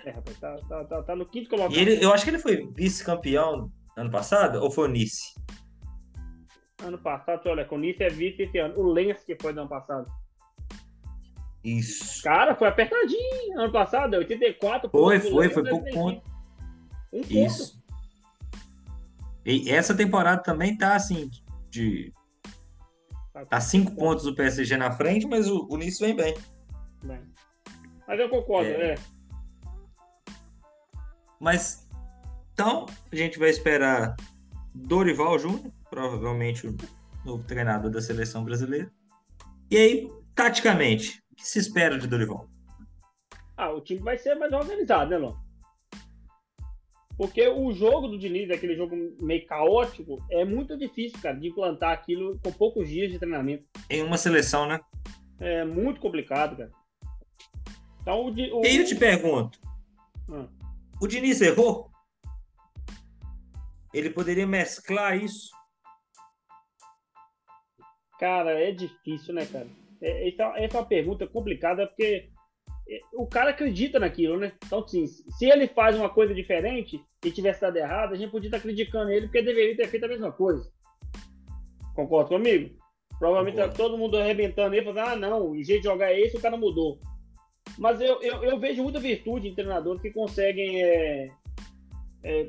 É, 0.05 0.11
rapaz, 0.11 0.39
tá, 0.39 0.57
tá, 0.69 0.85
tá, 0.85 1.03
tá 1.03 1.17
no 1.17 1.25
quinto 1.27 1.49
colocado. 1.49 1.75
E 1.75 1.79
ele, 1.79 2.05
eu 2.05 2.13
acho 2.13 2.25
que 2.25 2.31
ele 2.31 2.39
foi 2.39 2.67
vice-campeão 2.75 3.71
ano 3.97 4.11
passado, 4.11 4.61
ou 4.61 4.71
foi 4.71 4.89
o 4.89 4.91
Nice? 4.91 5.35
Ano 6.83 6.99
passado, 6.99 7.47
olha, 7.47 7.65
com 7.65 7.77
o 7.77 7.79
Nice 7.79 8.03
é 8.03 8.09
vice 8.09 8.43
esse 8.43 8.59
ano. 8.59 8.79
O 8.79 8.93
Lens 8.93 9.23
que 9.25 9.37
foi 9.41 9.53
do 9.53 9.61
ano 9.61 9.69
passado. 9.69 10.07
Isso. 11.63 12.21
Cara, 12.25 12.57
foi 12.57 12.67
apertadinho 12.67 13.61
ano 13.61 13.73
passado, 13.73 14.15
84 14.15 14.91
Foi, 14.91 15.19
pontos. 15.21 15.31
foi, 15.31 15.49
foi 15.49 15.63
pouco 15.63 15.85
85. 15.85 15.95
ponto. 15.95 16.23
Um 17.13 17.21
ponto. 17.21 17.33
Isso. 17.33 17.83
E 19.45 19.71
essa 19.71 19.95
temporada 19.95 20.43
também 20.43 20.77
tá 20.77 20.95
assim, 20.97 21.31
de. 21.71 22.13
Tá 23.49 23.61
cinco 23.61 23.95
pontos 23.95 24.25
do 24.25 24.35
PSG 24.35 24.77
na 24.77 24.93
frente, 24.93 25.27
mas 25.27 25.49
o, 25.49 25.67
o 25.71 25.77
Nice 25.77 26.05
vem 26.05 26.15
bem. 26.15 26.37
Bem. 27.03 27.21
Mas 28.07 28.21
eu 28.21 28.29
concordo, 28.29 28.69
É. 28.71 28.93
é. 28.93 28.95
Mas 31.41 31.89
então 32.53 32.87
a 33.11 33.17
gente 33.17 33.39
vai 33.39 33.51
esperar 33.51 34.15
Dorival 34.75 35.39
Júnior, 35.39 35.73
provavelmente 35.91 36.67
o 36.67 36.77
novo 37.25 37.43
treinador 37.45 37.91
da 37.91 38.01
seleção 38.01 38.45
brasileira. 38.45 38.93
E 39.71 39.77
aí, 39.77 40.13
taticamente, 40.35 41.23
o 41.33 41.35
que 41.35 41.47
se 41.47 41.59
espera 41.59 41.99
de 41.99 42.07
Dorival? 42.07 42.47
Ah, 43.57 43.71
o 43.71 43.81
time 43.81 44.01
vai 44.01 44.19
ser 44.19 44.35
mais 44.35 44.53
organizado, 44.53 45.11
né, 45.11 45.19
Lon? 45.19 45.35
Porque 47.17 47.47
o 47.49 47.73
jogo 47.73 48.09
do 48.09 48.19
Diniz, 48.19 48.51
aquele 48.51 48.75
jogo 48.75 48.97
meio 49.21 49.47
caótico, 49.47 50.25
é 50.31 50.45
muito 50.45 50.77
difícil, 50.77 51.21
cara, 51.21 51.39
de 51.39 51.49
implantar 51.49 51.93
aquilo 51.93 52.39
com 52.43 52.53
poucos 52.53 52.89
dias 52.89 53.11
de 53.11 53.19
treinamento. 53.19 53.67
Em 53.91 54.03
uma 54.03 54.17
seleção, 54.17 54.67
né? 54.67 54.81
É 55.39 55.65
muito 55.65 56.01
complicado, 56.01 56.57
cara. 56.57 56.71
Então, 58.01 58.27
o, 58.27 58.31
o, 58.31 58.65
E 58.65 58.69
aí 58.69 58.77
eu 58.79 58.85
te 58.85 58.97
pergunto, 58.97 59.61
Ah, 60.31 60.49
o 61.01 61.07
Diniz 61.07 61.41
errou? 61.41 61.91
Ele 63.93 64.11
poderia 64.11 64.47
mesclar 64.47 65.17
isso? 65.17 65.51
cara, 68.19 68.53
é 68.53 68.71
difícil, 68.71 69.35
né, 69.35 69.45
cara? 69.47 69.67
É, 70.01 70.29
essa, 70.29 70.45
essa 70.57 70.77
é 70.77 70.81
uma 70.81 70.87
pergunta 70.87 71.27
complicada, 71.27 71.89
porque 71.89 72.31
o 73.15 73.27
cara 73.27 73.51
acredita 73.51 73.99
naquilo, 73.99 74.39
né? 74.39 74.53
Então, 74.65 74.81
assim, 74.81 75.07
se 75.07 75.47
ele 75.47 75.67
faz 75.69 75.97
uma 75.97 76.09
coisa 76.09 76.35
diferente 76.35 77.01
e 77.25 77.31
tivesse 77.31 77.61
dado 77.61 77.77
errado, 77.77 78.13
a 78.13 78.17
gente 78.17 78.31
podia 78.31 78.49
estar 78.49 78.61
criticando 78.61 79.11
ele 79.11 79.27
porque 79.27 79.43
deveria 79.43 79.77
ter 79.77 79.89
feito 79.89 80.05
a 80.05 80.09
mesma 80.09 80.33
coisa. 80.33 80.71
Concorda 81.95 82.29
comigo? 82.29 82.77
Provavelmente 83.19 83.57
Concordo. 83.57 83.77
todo 83.77 83.99
mundo 83.99 84.19
arrebentando 84.19 84.75
ele, 84.75 84.85
falando, 84.85 85.09
ah, 85.09 85.17
não, 85.17 85.51
o 85.51 85.63
jeito 85.63 85.83
de 85.83 85.89
jogar 85.89 86.13
é 86.13 86.21
esse, 86.21 86.37
o 86.37 86.41
cara 86.41 86.57
mudou. 86.57 86.99
Mas 87.79 88.01
eu, 88.01 88.21
eu, 88.21 88.43
eu 88.43 88.59
vejo 88.59 88.83
muita 88.83 88.99
virtude 88.99 89.49
em 89.49 89.55
treinadores 89.55 90.03
que 90.03 90.11
conseguem 90.11 90.83
é, 90.83 91.31
é, 92.25 92.49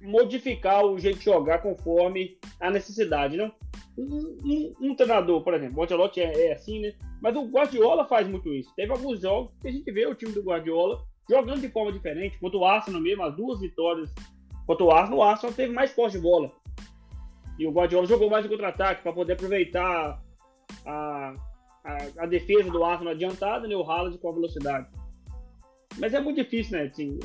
modificar 0.00 0.84
o 0.84 0.98
jeito 0.98 1.18
de 1.18 1.24
jogar 1.24 1.58
conforme 1.58 2.38
a 2.58 2.70
necessidade, 2.70 3.36
né? 3.36 3.52
Um, 3.98 4.74
um- 4.80 4.94
treinador, 4.94 5.42
por 5.42 5.54
exemplo, 5.54 5.78
o 5.78 5.82
Ancelotti 5.82 6.20
é, 6.20 6.48
é 6.48 6.52
assim, 6.52 6.80
né? 6.80 6.92
Mas 7.22 7.34
o 7.34 7.46
Guardiola 7.46 8.04
faz 8.06 8.28
muito 8.28 8.52
isso. 8.52 8.70
Teve 8.76 8.92
alguns 8.92 9.20
jogos 9.20 9.52
que 9.60 9.68
a 9.68 9.72
gente 9.72 9.90
vê 9.90 10.06
o 10.06 10.14
time 10.14 10.32
do 10.32 10.42
Guardiola 10.42 11.02
jogando 11.28 11.60
de 11.60 11.68
forma 11.70 11.92
diferente. 11.92 12.38
Contra 12.38 12.58
o 12.58 12.64
Arsenal 12.64 13.00
mesmo, 13.00 13.22
as 13.22 13.34
duas 13.34 13.60
vitórias 13.60 14.12
Contra 14.66 14.84
o 14.84 14.90
Arsenal, 14.90 15.18
o 15.18 15.22
Arsenal 15.22 15.54
teve 15.54 15.72
mais 15.72 15.92
posse 15.92 16.16
de 16.16 16.22
bola. 16.22 16.50
E 17.58 17.66
o 17.66 17.70
Guardiola 17.70 18.06
jogou 18.06 18.28
mais 18.28 18.44
no 18.44 18.50
contra-ataque 18.50 19.02
para 19.02 19.12
poder 19.12 19.34
aproveitar 19.34 20.20
a, 20.84 21.34
a, 21.84 21.96
a, 22.18 22.26
defesa 22.26 22.70
do 22.70 22.84
Arsenal 22.84 23.14
adiantada 23.14 23.68
né, 23.68 23.76
o 23.76 23.88
Haaland 23.88 24.18
com 24.18 24.28
a 24.28 24.32
velocidade. 24.32 24.88
Mas 25.98 26.12
é 26.12 26.20
muito 26.20 26.36
difícil, 26.36 26.78
né? 26.78 26.84
Assim, 26.84 27.18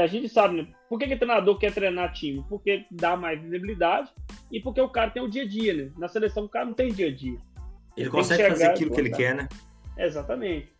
a 0.00 0.06
gente 0.06 0.28
sabe, 0.28 0.62
né? 0.62 0.68
Por 0.88 0.98
que, 0.98 1.06
que 1.06 1.14
o 1.14 1.18
treinador 1.18 1.58
quer 1.58 1.72
treinar 1.72 2.12
time? 2.12 2.44
Porque 2.48 2.86
dá 2.90 3.16
mais 3.16 3.40
visibilidade 3.40 4.10
e 4.50 4.60
porque 4.60 4.80
o 4.80 4.88
cara 4.88 5.10
tem 5.10 5.22
o 5.22 5.28
dia 5.28 5.42
a 5.42 5.48
dia, 5.48 5.74
né? 5.74 5.92
Na 5.98 6.08
seleção 6.08 6.44
o 6.44 6.48
cara 6.48 6.66
não 6.66 6.74
tem 6.74 6.92
dia 6.92 7.08
a 7.08 7.14
dia. 7.14 7.38
Ele, 7.96 8.06
ele 8.06 8.10
consegue 8.10 8.48
fazer 8.48 8.66
aquilo 8.66 8.92
que 8.92 9.00
ele 9.00 9.10
quer, 9.10 9.34
né? 9.34 9.48
Exatamente. 9.98 10.72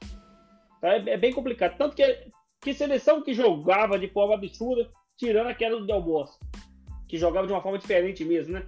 Então 0.78 0.90
é, 0.90 1.10
é, 1.10 1.16
bem 1.16 1.32
complicado. 1.32 1.76
Tanto 1.76 1.96
que, 1.96 2.26
que 2.60 2.72
seleção 2.72 3.22
que 3.22 3.34
jogava 3.34 3.98
de 3.98 4.08
forma 4.08 4.34
absurda, 4.34 4.88
tirando 5.16 5.48
aquela 5.48 5.78
do 5.78 5.86
Del 5.86 6.02
Boss, 6.02 6.38
que 7.08 7.18
jogava 7.18 7.46
de 7.46 7.52
uma 7.52 7.62
forma 7.62 7.78
diferente 7.78 8.24
mesmo, 8.24 8.54
né? 8.54 8.66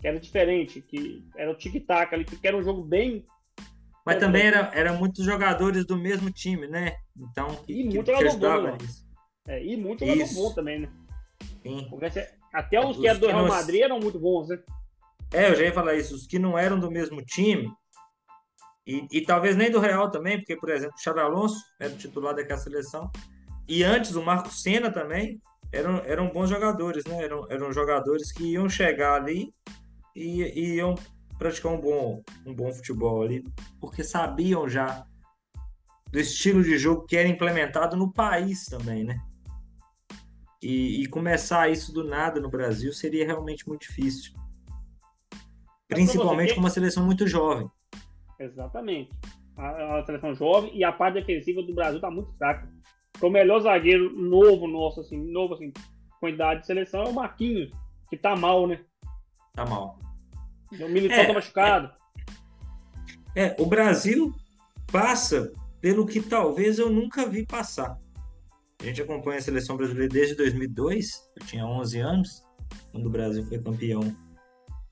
Que 0.00 0.08
era 0.08 0.18
diferente, 0.18 0.80
que 0.80 1.24
era 1.36 1.50
o 1.50 1.54
tic-tac 1.54 2.14
ali, 2.14 2.24
que 2.24 2.46
era 2.46 2.56
um 2.56 2.62
jogo 2.62 2.82
bem 2.82 3.24
mas 4.04 4.18
também 4.18 4.42
era, 4.42 4.70
era 4.74 4.92
muitos 4.92 5.24
jogadores 5.24 5.86
do 5.86 5.96
mesmo 5.96 6.30
time, 6.30 6.66
né? 6.66 6.96
Então, 7.16 7.48
que, 7.64 7.72
e 7.72 7.84
muito 7.84 8.04
que, 8.04 8.16
que 8.16 8.36
bom, 8.36 8.62
né? 8.62 8.78
É, 9.46 9.64
e 9.64 9.76
muito 9.76 10.04
jogador 10.04 10.34
bom 10.34 10.54
também, 10.54 10.80
né? 10.80 10.88
Sim. 11.62 11.88
Até 12.52 12.80
os, 12.80 12.96
os 12.96 12.98
que 12.98 13.08
eram 13.08 13.20
do 13.20 13.26
Real 13.26 13.48
Madrid 13.48 13.80
eram 13.80 13.98
muito 13.98 14.18
bons, 14.18 14.48
né? 14.48 14.58
É, 15.32 15.50
eu 15.50 15.56
já 15.56 15.64
ia 15.64 15.72
falar 15.72 15.94
isso. 15.94 16.14
Os 16.14 16.26
que 16.26 16.38
não 16.38 16.56
eram 16.56 16.78
do 16.78 16.90
mesmo 16.90 17.22
time, 17.22 17.72
e, 18.86 19.06
e 19.10 19.20
talvez 19.22 19.56
nem 19.56 19.70
do 19.70 19.80
Real 19.80 20.10
também, 20.10 20.38
porque, 20.38 20.56
por 20.56 20.68
exemplo, 20.68 20.94
o 20.96 21.02
Xabi 21.02 21.20
Alonso 21.20 21.58
era 21.80 21.92
o 21.92 21.96
titular 21.96 22.34
daquela 22.34 22.60
seleção. 22.60 23.10
E 23.66 23.82
antes 23.82 24.14
o 24.14 24.22
Marco 24.22 24.50
Senna 24.50 24.90
também 24.92 25.40
eram, 25.72 25.96
eram 26.04 26.28
bons 26.28 26.50
jogadores, 26.50 27.04
né? 27.06 27.24
Eram, 27.24 27.50
eram 27.50 27.72
jogadores 27.72 28.30
que 28.30 28.52
iam 28.52 28.68
chegar 28.68 29.14
ali 29.14 29.50
e, 30.14 30.42
e 30.42 30.74
iam 30.76 30.94
praticar 31.38 31.72
um 31.72 31.80
bom, 31.80 32.22
um 32.46 32.54
bom 32.54 32.72
futebol 32.72 33.22
ali, 33.22 33.44
porque 33.80 34.02
sabiam 34.02 34.68
já 34.68 35.06
do 36.10 36.20
estilo 36.20 36.62
de 36.62 36.78
jogo 36.78 37.06
que 37.06 37.16
era 37.16 37.28
implementado 37.28 37.96
no 37.96 38.12
país 38.12 38.64
também, 38.66 39.04
né? 39.04 39.18
E, 40.62 41.02
e 41.02 41.06
começar 41.08 41.68
isso 41.70 41.92
do 41.92 42.04
nada 42.04 42.40
no 42.40 42.48
Brasil 42.48 42.92
seria 42.92 43.26
realmente 43.26 43.68
muito 43.68 43.82
difícil. 43.82 44.32
Principalmente 45.88 46.54
com 46.54 46.60
uma 46.60 46.70
seleção 46.70 47.04
muito 47.04 47.26
jovem. 47.26 47.68
Exatamente. 48.38 49.10
A, 49.56 49.98
a, 49.98 50.06
seleção 50.06 50.34
jovem 50.34 50.76
e 50.76 50.82
a 50.82 50.90
parte 50.90 51.14
defensiva 51.14 51.62
do 51.62 51.74
Brasil 51.74 52.00
tá 52.00 52.10
muito 52.10 52.32
fraca. 52.38 52.68
O 53.20 53.28
melhor 53.28 53.60
zagueiro 53.60 54.10
novo 54.16 54.66
nosso, 54.66 55.00
assim, 55.00 55.18
novo, 55.30 55.54
assim, 55.54 55.72
com 56.20 56.28
idade 56.28 56.60
de 56.60 56.66
seleção 56.66 57.02
é 57.02 57.08
o 57.08 57.12
Marquinhos, 57.12 57.70
que 58.08 58.16
tá 58.16 58.34
mal, 58.34 58.66
né? 58.66 58.80
Tá 59.52 59.64
mal. 59.66 59.98
O 60.80 60.88
Militão 60.88 61.18
é, 61.18 61.26
tá 61.26 61.32
machucado. 61.32 61.90
É, 63.36 63.56
o 63.58 63.66
Brasil 63.66 64.34
passa 64.90 65.52
pelo 65.80 66.06
que 66.06 66.20
talvez 66.20 66.78
eu 66.78 66.90
nunca 66.90 67.28
vi 67.28 67.44
passar. 67.44 67.98
A 68.80 68.84
gente 68.84 69.02
acompanha 69.02 69.38
a 69.38 69.42
seleção 69.42 69.76
brasileira 69.76 70.12
desde 70.12 70.34
2002, 70.34 71.30
eu 71.36 71.46
tinha 71.46 71.66
11 71.66 72.00
anos, 72.00 72.42
quando 72.92 73.06
o 73.06 73.10
Brasil 73.10 73.44
foi 73.44 73.58
campeão. 73.58 74.00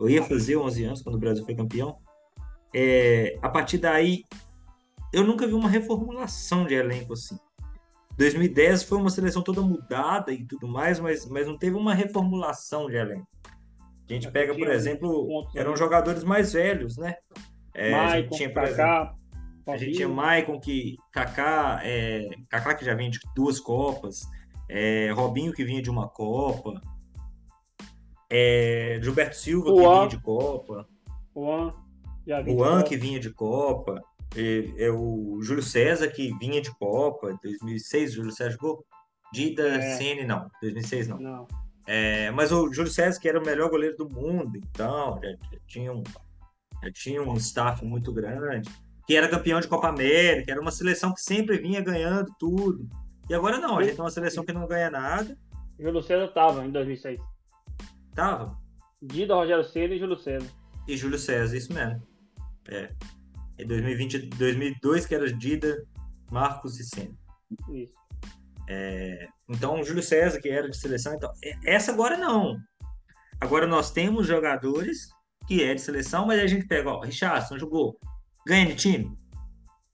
Eu 0.01 0.09
ia 0.09 0.23
fazer 0.23 0.57
11 0.57 0.85
anos 0.85 1.03
quando 1.03 1.16
o 1.16 1.18
Brasil 1.18 1.45
foi 1.45 1.55
campeão. 1.55 1.99
É, 2.75 3.38
a 3.42 3.49
partir 3.49 3.79
daí, 3.79 4.25
eu 5.12 5.25
nunca 5.25 5.47
vi 5.47 5.53
uma 5.53 5.68
reformulação 5.68 6.64
de 6.64 6.75
elenco 6.75 7.12
assim. 7.12 7.38
2010 8.16 8.83
foi 8.85 8.99
uma 8.99 9.11
seleção 9.11 9.42
toda 9.42 9.62
mudada 9.62 10.33
e 10.33 10.45
tudo 10.45 10.68
mais, 10.68 10.99
mas, 10.99 11.27
mas 11.27 11.47
não 11.47 11.57
teve 11.57 11.77
uma 11.77 11.95
reformulação 11.95 12.87
de 12.87 12.97
elenco. 12.97 13.27
A 14.09 14.12
gente 14.12 14.31
pega, 14.31 14.55
por 14.55 14.69
exemplo, 14.69 15.47
eram 15.55 15.77
jogadores 15.77 16.25
mais 16.25 16.53
velhos, 16.53 16.97
né? 16.97 17.15
É, 17.75 17.91
Maicon, 17.91 18.07
a 18.07 18.21
gente 18.21 18.37
tinha, 18.37 18.53
por 18.53 18.62
Kaká, 18.62 18.71
exemplo, 18.71 19.23
a 19.67 19.77
gente 19.77 19.93
tinha 19.93 20.09
Maicon, 20.09 20.61
que 20.61 20.97
Kaká, 21.11 21.81
é, 21.83 22.29
Kaká 22.51 22.75
que 22.75 22.85
já 22.85 22.95
vinha 22.95 23.11
de 23.11 23.21
duas 23.35 23.59
Copas, 23.59 24.23
é, 24.69 25.11
Robinho 25.12 25.53
que 25.53 25.65
vinha 25.65 25.81
de 25.81 25.91
uma 25.91 26.09
Copa, 26.09 26.81
é, 28.29 28.99
Gilberto 29.03 29.37
Silva 29.37 29.73
que 29.73 29.79
vinha 29.79 30.09
de 30.09 30.21
Copa, 30.21 30.87
Juan, 31.35 31.75
Juan 32.47 32.83
que 32.83 32.97
vinha 32.97 33.21
de 33.21 33.31
Copa, 33.31 34.03
é, 34.37 34.85
é, 34.85 34.91
o 34.91 35.41
Júlio 35.43 35.62
César 35.62 36.09
que 36.09 36.37
vinha 36.38 36.61
de 36.61 36.75
Copa, 36.77 37.38
2006 37.43 38.12
Júlio 38.12 38.33
César 38.33 38.51
jogou, 38.51 38.85
Dida 39.33 39.77
é. 39.77 39.97
Ceni 39.97 40.27
não, 40.27 40.51
2006 40.61 41.09
não. 41.09 41.19
Não. 41.19 41.49
É, 41.87 42.31
mas 42.31 42.53
o 42.53 42.73
Júlio 42.73 42.90
César, 42.90 43.21
que 43.21 43.29
era 43.29 43.40
o 43.40 43.45
melhor 43.45 43.68
goleiro 43.68 43.97
do 43.97 44.09
mundo, 44.09 44.57
então, 44.57 45.18
já, 45.23 45.31
já, 45.31 45.59
tinha 45.66 45.92
um, 45.92 46.03
já 46.83 46.92
tinha 46.92 47.23
um 47.23 47.35
staff 47.35 47.85
muito 47.85 48.12
grande, 48.12 48.68
que 49.07 49.16
era 49.16 49.29
campeão 49.29 49.61
de 49.61 49.68
Copa 49.68 49.88
América, 49.88 50.53
era 50.53 50.61
uma 50.61 50.71
seleção 50.71 51.12
que 51.12 51.21
sempre 51.21 51.59
vinha 51.59 51.81
ganhando 51.81 52.33
tudo. 52.38 52.88
E 53.29 53.35
agora 53.35 53.59
não, 53.59 53.79
a 53.79 53.83
gente 53.83 53.95
tem 53.95 54.05
uma 54.05 54.11
seleção 54.11 54.45
que 54.45 54.53
não 54.53 54.66
ganha 54.66 54.90
nada. 54.90 55.37
Júlio 55.79 56.03
César 56.03 56.27
estava 56.27 56.64
em 56.64 56.71
2006. 56.71 57.21
Tava? 58.14 58.57
Dida, 59.01 59.35
Rogério 59.35 59.64
Ceni 59.64 59.97
e 59.97 59.99
Júlio 59.99 60.16
César. 60.16 60.49
E 60.87 60.97
Júlio 60.97 61.18
César, 61.18 61.57
isso 61.57 61.73
mesmo. 61.73 62.03
É. 62.68 62.92
Em 63.59 63.66
2020, 63.66 64.27
2002 64.37 65.07
que 65.07 65.14
era 65.14 65.33
Dida, 65.33 65.85
Marcos 66.31 66.79
e 66.79 66.85
Ceni. 66.85 67.18
Isso. 67.71 67.95
É, 68.68 69.29
então, 69.53 69.83
Júlio 69.85 70.03
César, 70.03 70.41
que 70.41 70.49
era 70.49 70.69
de 70.69 70.77
seleção, 70.77 71.15
então, 71.15 71.31
essa 71.65 71.93
agora 71.93 72.17
não. 72.17 72.57
Agora 73.41 73.67
nós 73.67 73.91
temos 73.91 74.27
jogadores 74.27 75.09
que 75.47 75.62
é 75.62 75.75
de 75.75 75.81
seleção, 75.81 76.27
mas 76.27 76.41
a 76.41 76.47
gente 76.47 76.67
pega, 76.67 76.91
ó, 76.91 77.01
Richardson 77.01 77.59
jogou, 77.59 77.99
ganha 78.47 78.67
de 78.67 78.77
time? 78.77 79.12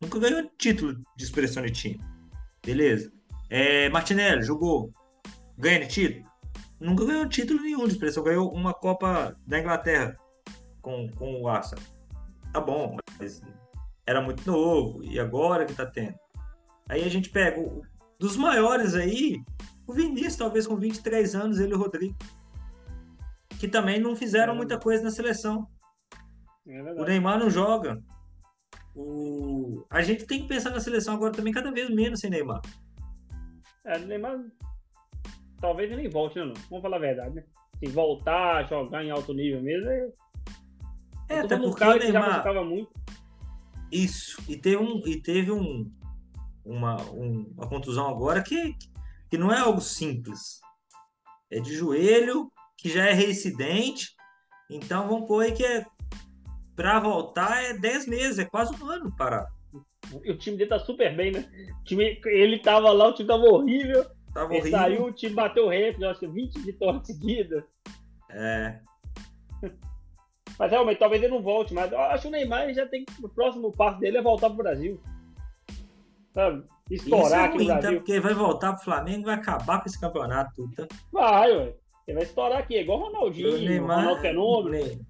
Nunca 0.00 0.18
ganhou 0.18 0.48
título 0.58 0.94
de 1.16 1.24
expressão 1.24 1.62
de 1.62 1.72
time. 1.72 2.00
Beleza. 2.64 3.10
É, 3.50 3.88
Martinelli 3.88 4.42
jogou, 4.42 4.92
ganha 5.56 5.80
de 5.80 5.88
título? 5.88 6.28
Nunca 6.78 7.04
ganhou 7.04 7.28
título 7.28 7.60
nenhum 7.60 7.86
de 7.86 7.94
expressão, 7.94 8.22
ganhou 8.22 8.52
uma 8.52 8.72
Copa 8.72 9.36
da 9.46 9.58
Inglaterra 9.58 10.16
com, 10.80 11.08
com 11.16 11.42
o 11.42 11.48
Arsenal. 11.48 11.84
Tá 12.52 12.60
bom, 12.60 12.96
mas 13.18 13.42
era 14.06 14.20
muito 14.20 14.48
novo, 14.50 15.02
e 15.02 15.18
agora 15.18 15.66
que 15.66 15.74
tá 15.74 15.84
tendo. 15.84 16.14
Aí 16.88 17.02
a 17.02 17.08
gente 17.08 17.30
pega 17.30 17.60
o, 17.60 17.82
dos 18.18 18.36
maiores 18.36 18.94
aí, 18.94 19.40
o 19.86 19.92
Vinícius, 19.92 20.36
talvez 20.36 20.66
com 20.66 20.76
23 20.76 21.34
anos, 21.34 21.58
ele 21.58 21.72
e 21.72 21.74
o 21.74 21.78
Rodrigo. 21.78 22.16
Que 23.58 23.68
também 23.68 24.00
não 24.00 24.14
fizeram 24.16 24.54
muita 24.54 24.78
coisa 24.78 25.02
na 25.02 25.10
seleção. 25.10 25.66
É 26.66 26.82
o 26.82 27.04
Neymar 27.04 27.38
não 27.38 27.48
joga. 27.48 28.02
O... 28.94 29.86
A 29.88 30.02
gente 30.02 30.26
tem 30.26 30.42
que 30.42 30.48
pensar 30.48 30.70
na 30.70 30.80
seleção 30.80 31.14
agora 31.14 31.32
também 31.32 31.52
cada 31.52 31.70
vez 31.70 31.88
menos 31.88 32.20
sem 32.20 32.30
Neymar. 32.30 32.60
É, 33.84 33.96
o 33.96 34.06
Neymar 34.06 34.44
talvez 35.60 35.90
ele 35.90 36.02
nem 36.02 36.10
volte, 36.10 36.38
né? 36.38 36.46
Não? 36.46 36.54
Vamos 36.68 36.82
falar 36.82 36.96
a 36.96 37.00
verdade, 37.00 37.34
né? 37.34 37.44
Se 37.78 37.86
voltar 37.86 38.56
a 38.56 38.62
jogar 38.64 39.04
em 39.04 39.10
alto 39.10 39.32
nível 39.32 39.62
mesmo, 39.62 39.88
é. 39.88 40.08
É, 41.30 41.40
até 41.40 41.56
porque 41.56 41.84
o 41.84 41.98
Neymar... 41.98 42.42
já 42.42 42.64
muito. 42.64 42.90
Isso. 43.90 44.42
E 44.48 44.56
teve 44.56 44.76
um, 44.76 45.02
e 45.06 45.20
teve 45.20 45.50
um, 45.50 45.90
uma, 46.68 47.00
um, 47.10 47.50
uma 47.56 47.68
contusão 47.68 48.08
agora 48.08 48.42
que, 48.42 48.76
que 49.30 49.38
não 49.38 49.50
é 49.50 49.58
algo 49.58 49.80
simples. 49.80 50.60
É 51.50 51.58
de 51.58 51.74
joelho, 51.74 52.52
que 52.76 52.90
já 52.90 53.06
é 53.06 53.12
reincidente. 53.12 54.14
Então 54.70 55.08
vamos 55.08 55.26
pôr 55.26 55.44
aí 55.44 55.52
que 55.52 55.64
é 55.64 55.86
para 56.76 57.00
voltar 57.00 57.64
é 57.64 57.72
10 57.72 58.06
meses, 58.06 58.38
é 58.38 58.44
quase 58.44 58.72
um 58.80 58.86
ano 58.86 59.14
parar. 59.16 59.46
E 60.22 60.30
o 60.30 60.38
time 60.38 60.56
dele 60.56 60.70
tá 60.70 60.78
super 60.78 61.14
bem, 61.16 61.32
né? 61.32 61.50
O 61.80 61.84
time, 61.84 62.20
ele 62.26 62.58
tava 62.58 62.92
lá, 62.92 63.08
o 63.08 63.14
time 63.14 63.26
tava 63.26 63.42
horrível. 63.44 64.04
Tava 64.32 64.52
ele 64.52 64.60
horrível. 64.60 64.78
saiu, 64.78 65.04
o 65.06 65.12
time 65.12 65.34
bateu 65.34 65.66
o 65.66 65.68
recorde, 65.68 66.04
acho 66.04 66.20
que 66.20 66.28
20 66.28 66.60
vitórias 66.60 67.06
seguidas. 67.06 67.64
É. 68.30 68.78
Mas 70.58 70.70
realmente, 70.70 70.98
talvez 70.98 71.22
ele 71.22 71.32
não 71.32 71.42
volte, 71.42 71.72
mas 71.72 71.92
eu 71.92 72.00
acho 72.00 72.22
que 72.22 72.28
o 72.28 72.30
Neymar 72.32 72.72
já 72.74 72.84
tem. 72.84 73.04
O 73.22 73.28
próximo 73.28 73.70
passo 73.70 74.00
dele 74.00 74.18
é 74.18 74.22
voltar 74.22 74.48
pro 74.48 74.58
Brasil 74.58 75.00
sabe? 76.38 76.64
Estourar 76.88 77.46
é 77.46 77.48
ruim, 77.48 77.48
aqui 77.48 77.58
no 77.58 77.66
tá? 77.66 77.74
Brasil. 77.74 77.90
Tá? 77.90 77.96
Porque 77.96 78.20
vai 78.20 78.34
voltar 78.34 78.72
pro 78.74 78.84
Flamengo 78.84 79.20
e 79.20 79.24
vai 79.24 79.34
acabar 79.34 79.80
com 79.80 79.88
esse 79.88 80.00
campeonato 80.00 80.52
tudo, 80.54 80.74
tá? 80.74 80.86
Vai, 81.12 81.50
ué. 81.56 81.74
Ele 82.06 82.14
vai 82.14 82.22
estourar 82.22 82.58
aqui, 82.60 82.76
é 82.76 82.82
igual 82.82 83.00
o 83.00 83.02
Ronaldinho, 83.02 83.54
o 83.54 83.58
Neymar, 83.58 83.98
Ronaldo 83.98 84.20
Fenômeno. 84.22 85.06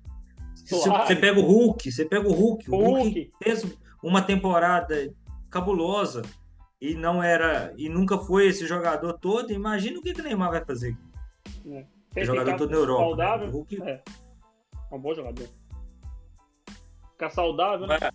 Você 0.67 1.17
pega 1.17 1.39
o 1.39 1.43
Hulk, 1.43 1.93
você 1.93 2.05
pega 2.05 2.29
o 2.29 2.33
Hulk, 2.33 2.71
o 2.71 2.77
Hulk, 2.77 3.03
Hulk 3.03 3.31
fez 3.43 3.79
uma 4.03 4.21
temporada 4.21 5.15
cabulosa 5.51 6.23
e 6.81 6.95
não 6.95 7.23
era 7.23 7.73
e 7.77 7.89
nunca 7.89 8.19
foi 8.19 8.49
esse 8.49 8.67
jogador 8.67 9.13
todo. 9.15 9.53
Imagina 9.53 9.99
o 9.99 10.03
que, 10.03 10.13
que 10.13 10.21
o 10.21 10.25
Neymar 10.25 10.51
vai 10.51 10.65
fazer. 10.65 10.97
É. 12.17 12.25
jogador 12.25 12.57
todo 12.57 12.71
na 12.71 12.77
Europa. 12.77 13.03
Né? 13.03 13.07
Saudável, 13.09 13.47
né? 13.47 13.53
Hulk... 13.53 13.83
é. 13.83 14.03
é 14.91 14.95
um 14.95 15.01
bom 15.01 15.15
jogador. 15.15 15.49
Ficar 17.13 17.31
saudável, 17.31 17.87
né? 17.87 17.99
É, 18.03 18.11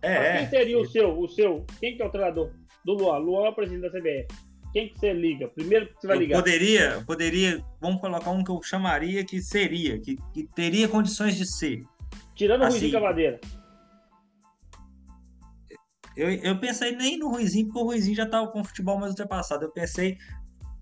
quem 0.00 0.48
seria 0.48 0.78
o 0.78 0.86
seu, 0.86 1.18
o 1.18 1.28
seu? 1.28 1.66
Quem 1.80 1.96
que 1.96 2.02
é 2.02 2.06
o 2.06 2.10
treinador 2.10 2.50
do 2.84 2.92
Luan? 2.94 3.18
Luan 3.18 3.46
é 3.46 3.48
o 3.50 3.54
presidente 3.54 3.82
da 3.82 3.90
CBF. 3.90 4.26
Quem 4.72 4.88
que 4.90 4.98
você 4.98 5.12
liga? 5.12 5.48
Primeiro 5.48 5.86
que 5.88 5.94
você 6.00 6.06
vai 6.06 6.16
Eu 6.16 6.20
ligar. 6.20 6.36
poderia, 6.38 7.04
poderia, 7.06 7.64
vamos 7.80 8.00
colocar 8.00 8.30
um 8.30 8.44
que 8.44 8.50
eu 8.50 8.62
chamaria 8.62 9.24
que 9.24 9.40
seria, 9.40 9.98
que, 10.00 10.16
que 10.34 10.46
teria 10.54 10.86
condições 10.88 11.36
de 11.36 11.46
ser. 11.46 11.82
Tirando 12.34 12.60
o 12.60 12.64
assim. 12.64 12.78
Ruizinho 12.80 12.92
Cavadeira. 13.00 13.40
Eu, 16.16 16.30
eu 16.30 16.58
pensei 16.58 16.92
nem 16.96 17.16
no 17.18 17.28
Ruizinho, 17.28 17.66
porque 17.66 17.78
o 17.80 17.84
Ruizinho 17.84 18.16
já 18.16 18.24
estava 18.24 18.48
com 18.48 18.60
o 18.60 18.64
futebol 18.64 18.98
mais 18.98 19.10
ultrapassado. 19.10 19.64
Eu 19.64 19.70
pensei, 19.70 20.18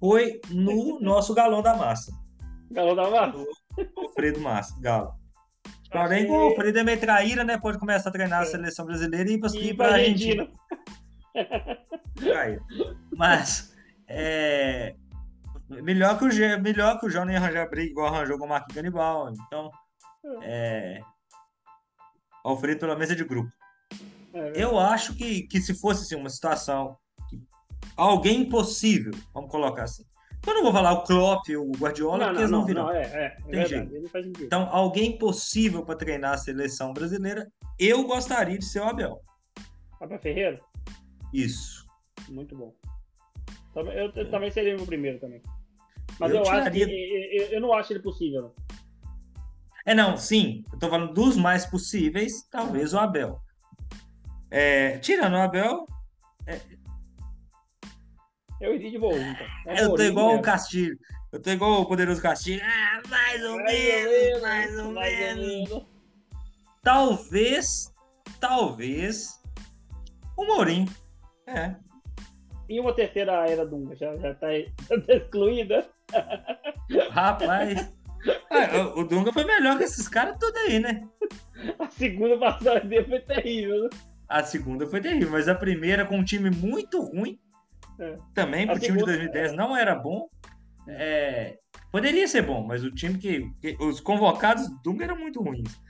foi 0.00 0.40
no 0.50 0.98
nosso 1.00 1.34
galão 1.34 1.62
da 1.62 1.76
massa, 1.76 2.12
Galão 2.70 2.96
da 2.96 3.08
Massa. 3.08 3.38
o 3.38 4.00
Alfredo 4.00 4.40
Massa, 4.40 4.74
Galo. 4.80 5.14
Porém, 5.90 6.26
com 6.26 6.32
o 6.32 6.40
Alfredo 6.40 6.78
é 6.78 6.84
meio 6.84 7.00
traíra, 7.00 7.44
né? 7.44 7.58
Pode 7.58 7.78
começar 7.78 8.08
a 8.08 8.12
treinar 8.12 8.40
a 8.40 8.42
É. 8.42 8.46
seleção 8.46 8.84
brasileira 8.84 9.30
e 9.30 9.34
ir 9.34 9.38
pra, 9.40 9.50
E 9.54 9.74
pra 9.74 9.92
Argentina. 9.94 10.48
Argentina. 11.34 12.60
Mas, 13.16 13.74
é. 14.08 14.94
Melhor 15.68 16.16
que 16.18 16.24
o, 16.24 16.60
melhor 16.60 17.00
que 17.00 17.06
o 17.06 17.10
João 17.10 17.28
ia 17.30 17.38
arranjar 17.38 17.68
briga 17.68 17.90
igual 17.90 18.14
arranjou 18.14 18.38
com 18.38 18.44
o 18.46 18.48
Marquinhos 18.48 18.74
Canibal. 18.76 19.30
Então, 19.32 19.70
é. 20.42 21.00
Alfredo 22.44 22.80
pela 22.80 22.96
mesa 22.96 23.16
de 23.16 23.24
grupo. 23.24 23.50
É, 24.32 24.52
Eu 24.54 24.78
acho 24.78 25.14
que, 25.14 25.42
que 25.42 25.60
se 25.60 25.74
fosse 25.74 26.02
assim, 26.02 26.14
uma 26.20 26.30
situação 26.30 26.96
alguém 27.96 28.42
impossível, 28.42 29.12
vamos 29.34 29.50
colocar 29.50 29.84
assim. 29.84 30.04
Eu 30.46 30.54
não 30.54 30.62
vou 30.62 30.72
falar 30.72 30.92
o 30.92 31.02
Klopp, 31.02 31.48
o 31.48 31.72
Guardiola, 31.72 32.18
não, 32.18 32.26
porque 32.26 32.34
não, 32.34 32.40
eles 32.40 32.50
não, 32.50 32.58
não, 32.60 32.66
viram. 32.66 32.84
não, 32.84 32.92
é, 32.92 33.02
é, 33.02 33.24
é 33.24 33.30
Tem 33.30 33.50
verdade, 33.50 33.90
jeito. 34.22 34.44
Então, 34.44 34.68
alguém 34.70 35.18
possível 35.18 35.84
para 35.84 35.96
treinar 35.96 36.34
a 36.34 36.38
seleção 36.38 36.92
brasileira, 36.92 37.50
eu 37.78 38.04
gostaria 38.04 38.58
de 38.58 38.64
ser 38.64 38.80
o 38.80 38.84
Abel. 38.84 39.20
Abel 40.00 40.18
Ferreira? 40.20 40.60
Isso. 41.32 41.86
Muito 42.28 42.56
bom. 42.56 42.74
Eu, 43.74 44.10
eu 44.14 44.30
também 44.30 44.50
seria 44.50 44.74
o 44.74 44.78
meu 44.78 44.86
primeiro 44.86 45.18
também. 45.18 45.42
Mas 46.18 46.30
Eu 46.30 46.38
eu, 46.38 46.50
acho 46.50 46.70
que 46.70 46.80
eu, 46.80 47.46
eu 47.48 47.60
não 47.60 47.72
acho 47.74 47.92
ele 47.92 48.00
possível. 48.00 48.42
não. 48.42 48.54
É, 49.84 49.94
não, 49.94 50.16
sim. 50.16 50.64
Eu 50.72 50.78
tô 50.78 50.88
falando 50.88 51.12
dos 51.12 51.36
mais 51.36 51.66
possíveis, 51.66 52.46
talvez 52.50 52.94
o 52.94 52.98
Abel. 52.98 53.40
É, 54.50 54.98
tirando 54.98 55.34
o 55.34 55.40
Abel, 55.40 55.86
Eu 58.60 58.74
iria 58.74 58.90
de 58.90 58.98
Mourinho, 58.98 59.30
então. 59.32 59.46
É 59.66 59.82
eu 59.84 59.94
tô 59.94 60.02
igual 60.02 60.26
o 60.26 60.30
mesmo. 60.30 60.42
Castilho. 60.42 60.98
Eu 61.32 61.40
tô 61.42 61.50
igual 61.50 61.80
o 61.82 61.86
poderoso 61.86 62.22
Castilho. 62.22 62.62
Ah, 62.64 63.02
mais 63.08 63.44
ou 63.44 63.56
menos, 63.56 64.42
mais 64.42 64.78
ou 64.78 64.90
menos. 64.92 65.86
Talvez, 66.82 67.92
talvez, 68.40 69.42
o 70.36 70.44
Mourinho. 70.46 70.86
É. 71.46 71.74
E 72.68 72.80
uma 72.80 72.92
terceira 72.94 73.32
era 73.48 73.64
Dunga, 73.66 73.94
já, 73.96 74.16
já 74.16 74.34
tá, 74.34 74.48
já 74.88 75.00
tá 75.06 75.12
excluída? 75.14 75.86
Rapaz. 77.10 77.92
é, 78.50 78.78
o- 78.82 79.00
o 79.00 79.04
Dunga 79.04 79.32
foi 79.32 79.44
melhor 79.44 79.76
que 79.78 79.84
esses 79.84 80.08
caras 80.08 80.36
tudo 80.38 80.56
aí, 80.58 80.78
né? 80.80 81.06
A 81.78 81.88
segunda 81.90 82.36
passada 82.38 82.80
dele 82.80 83.04
foi 83.08 83.20
terrível. 83.20 83.84
né? 83.84 83.88
A 84.28 84.42
segunda 84.42 84.86
foi 84.86 85.00
terrível, 85.00 85.30
mas 85.30 85.48
a 85.48 85.54
primeira 85.54 86.04
com 86.04 86.16
um 86.18 86.24
time 86.24 86.50
muito 86.50 87.00
ruim. 87.00 87.38
É. 87.98 88.18
Também, 88.34 88.64
A 88.68 88.72
pro 88.72 88.80
time 88.80 88.98
de 88.98 89.04
segunda- 89.04 89.18
2010 89.18 89.52
não 89.56 89.76
era 89.76 89.94
bom. 89.94 90.28
É, 90.88 91.58
poderia 91.90 92.28
ser 92.28 92.42
bom, 92.42 92.64
mas 92.66 92.84
o 92.84 92.90
time 92.90 93.18
que, 93.18 93.50
que- 93.60 93.76
Os 93.82 94.00
convocados 94.00 94.68
do 94.68 94.78
Dunga 94.82 95.04
eram 95.04 95.16
muito 95.18 95.42
ruins. 95.42 95.80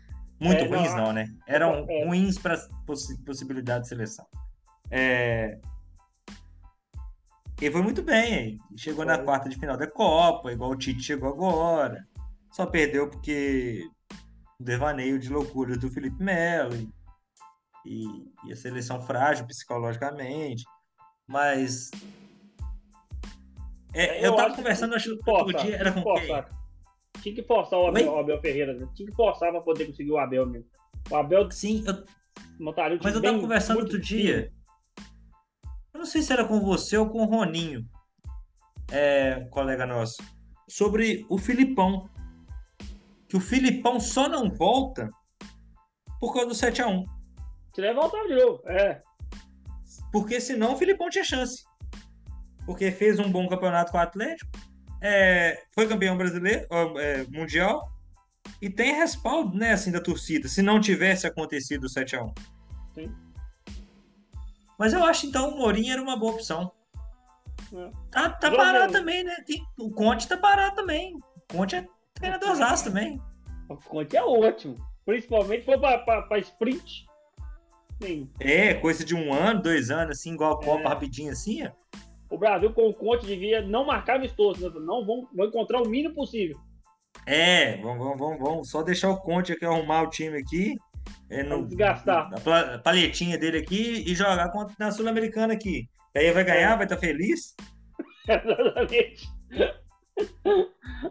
Muito 0.41 0.65
É, 0.65 0.69
não, 0.69 0.79
ruins, 0.79 0.95
não, 0.95 1.13
né? 1.13 1.29
Eram 1.47 1.87
é. 1.89 2.05
ruins 2.07 2.39
para 2.39 2.57
possibilidade 3.25 3.83
de 3.85 3.89
seleção. 3.89 4.27
É, 4.91 5.59
E 7.61 7.71
foi 7.71 7.81
muito 7.81 8.03
bem, 8.03 8.35
hein? 8.35 8.59
Chegou 8.77 9.03
na 9.05 9.17
quarta 9.19 9.49
de 9.49 9.57
final 9.57 9.77
da 9.79 9.87
Copa, 9.91 10.53
igual 10.53 10.71
o 10.73 10.77
Tite 10.77 11.03
chegou 11.03 11.31
agora. 11.31 12.07
Só 12.53 12.67
perdeu 12.67 13.09
porque 13.09 13.83
o 14.61 14.63
devaneio 14.65 15.19
de 15.19 15.31
loucura 15.31 15.77
do 15.79 15.91
Felipe 15.91 16.23
Melo 16.23 16.75
e- 17.85 18.25
e 18.45 18.53
a 18.53 18.57
seleção 18.57 19.01
frágil 19.01 19.47
psicologicamente. 19.47 20.65
Mas. 21.27 21.91
É, 23.95 24.21
Eu 24.21 24.25
eu 24.33 24.37
tava 24.37 24.55
conversando, 24.55 24.95
acho 24.95 25.17
que 25.19 25.31
outro 25.31 25.57
dia 25.57 25.77
era 25.77 25.93
com 25.93 26.03
quem? 26.03 26.45
Tinha 27.23 27.35
que 27.35 27.43
forçar 27.43 27.79
o 27.79 27.87
Abel, 27.87 28.13
o 28.13 28.19
Abel 28.19 28.41
Ferreira, 28.41 28.75
né? 28.75 28.87
Tinha 28.95 29.09
que 29.09 29.15
forçar 29.17 29.51
pra 29.51 29.61
poder 29.61 29.87
conseguir 29.87 30.11
o 30.13 30.19
Abel 30.19 30.47
mesmo. 30.47 30.69
O 31.11 31.17
Abel 31.17 31.51
Sim, 31.51 31.83
eu 31.87 32.05
montaria 32.61 32.99
Mas 33.03 33.15
eu 33.15 33.23
tava 33.23 33.33
bem- 33.33 33.41
conversando 33.41 33.81
outro 33.81 33.99
dia. 33.99 34.53
Eu 35.95 35.99
não 36.01 36.05
sei 36.07 36.21
se 36.23 36.33
era 36.33 36.45
com 36.45 36.61
você 36.61 36.97
ou 36.99 37.09
com 37.09 37.23
o 37.23 37.25
Roninho, 37.25 37.89
é, 38.93 39.47
colega 39.51 39.87
nosso, 39.87 40.23
sobre 40.69 41.25
o 41.31 41.39
Filipão. 41.39 42.09
Que 43.29 43.37
o 43.37 43.41
Filipão 43.41 43.99
só 43.99 44.29
não 44.29 44.51
volta 44.51 45.11
por 46.21 46.33
causa 46.35 46.49
do 46.49 46.55
7x1. 46.55 47.05
Se 47.75 47.81
ele 47.81 47.93
voltar 47.95 48.23
de 48.29 48.35
novo, 48.37 48.63
é. 48.69 49.03
Porque 50.13 50.41
senão 50.41 50.75
o 50.75 50.77
Filipão 50.77 51.09
tinha 51.11 51.25
chance. 51.25 51.65
Porque 52.65 52.91
fez 52.91 53.19
um 53.19 53.31
bom 53.31 53.49
campeonato 53.49 53.93
com 53.93 53.99
o 53.99 54.01
Atlético, 54.01 54.51
é, 55.01 55.63
foi 55.73 55.87
campeão 55.87 56.17
brasileiro, 56.17 56.67
é, 56.99 57.25
mundial, 57.29 57.89
e 58.61 58.69
tem 58.71 58.95
respaldo 58.95 59.57
né, 59.57 59.73
assim, 59.73 59.93
da 59.93 60.01
torcida, 60.01 60.49
se 60.49 60.63
não 60.63 60.81
tivesse 60.81 61.27
acontecido 61.27 61.85
o 61.85 61.89
7x1. 61.89 62.33
Sim. 62.95 63.15
Mas 64.79 64.93
eu 64.93 65.05
acho 65.05 65.27
então 65.27 65.51
o 65.51 65.59
Mourinho 65.59 65.93
era 65.93 66.03
uma 66.03 66.17
boa 66.19 66.33
opção. 66.33 66.73
É. 67.73 67.91
Tá, 68.11 68.31
tá 68.31 68.51
parado 68.51 68.93
também, 68.93 69.25
né? 69.25 69.35
Tem- 69.47 69.65
o 69.79 69.91
Conte 69.91 70.29
tá 70.29 70.37
parado 70.37 70.77
também. 70.77 71.17
O 71.17 71.57
Conte 71.57 71.77
é 71.77 71.87
treinadorzaço 72.15 72.85
também. 72.85 73.21
O 73.69 73.77
Conte 73.77 74.17
é 74.17 74.23
ótimo. 74.23 74.77
Principalmente 75.05 75.65
pra, 75.65 76.23
pra 76.23 76.39
sprint. 76.39 77.07
Sim. 78.03 78.31
É, 78.41 78.75
coisa 78.75 79.05
de 79.05 79.15
um 79.15 79.33
ano, 79.33 79.63
dois 79.63 79.91
anos, 79.91 80.19
assim, 80.19 80.35
igual 80.35 80.55
a 80.55 80.61
Copa, 80.63 80.83
É. 80.83 80.89
rapidinho 80.89 81.33
assim, 81.33 81.67
ó. 81.67 81.71
O 82.29 82.37
Brasil 82.37 82.73
com 82.73 82.89
o 82.89 82.95
Conte 82.95 83.25
devia 83.25 83.63
não 83.63 83.87
marcar 83.87 84.17
amistoso. 84.17 84.69
Né? 84.69 84.81
Não, 84.85 85.07
vão, 85.07 85.29
vão 85.35 85.47
encontrar 85.47 85.81
o 85.81 85.89
mínimo 85.89 86.15
possível. 86.15 86.59
É, 87.25 87.77
vamos, 87.79 87.99
vamos, 87.99 88.19
vamos, 88.19 88.39
vamos 88.39 88.71
só 88.71 88.83
deixar 88.83 89.11
o 89.11 89.17
Conte 89.21 89.53
aqui 89.53 89.65
arrumar 89.65 90.03
o 90.03 90.11
time 90.11 90.39
aqui. 90.39 90.77
É, 91.31 91.43
no, 91.45 91.65
desgastar. 91.67 92.31
A 92.75 92.79
palhetinha 92.79 93.39
dele 93.39 93.59
aqui 93.59 94.03
e 94.07 94.15
jogar 94.15 94.51
contra, 94.51 94.75
na 94.79 94.91
Sul-Americana 94.91 95.55
aqui. 95.55 95.89
Aí 96.17 96.31
vai 96.33 96.45
ganhar, 96.45 96.73
É. 96.73 96.77
vai 96.77 96.85
estar 96.85 96.97
feliz. 96.99 97.55
Exatamente. 98.29 99.29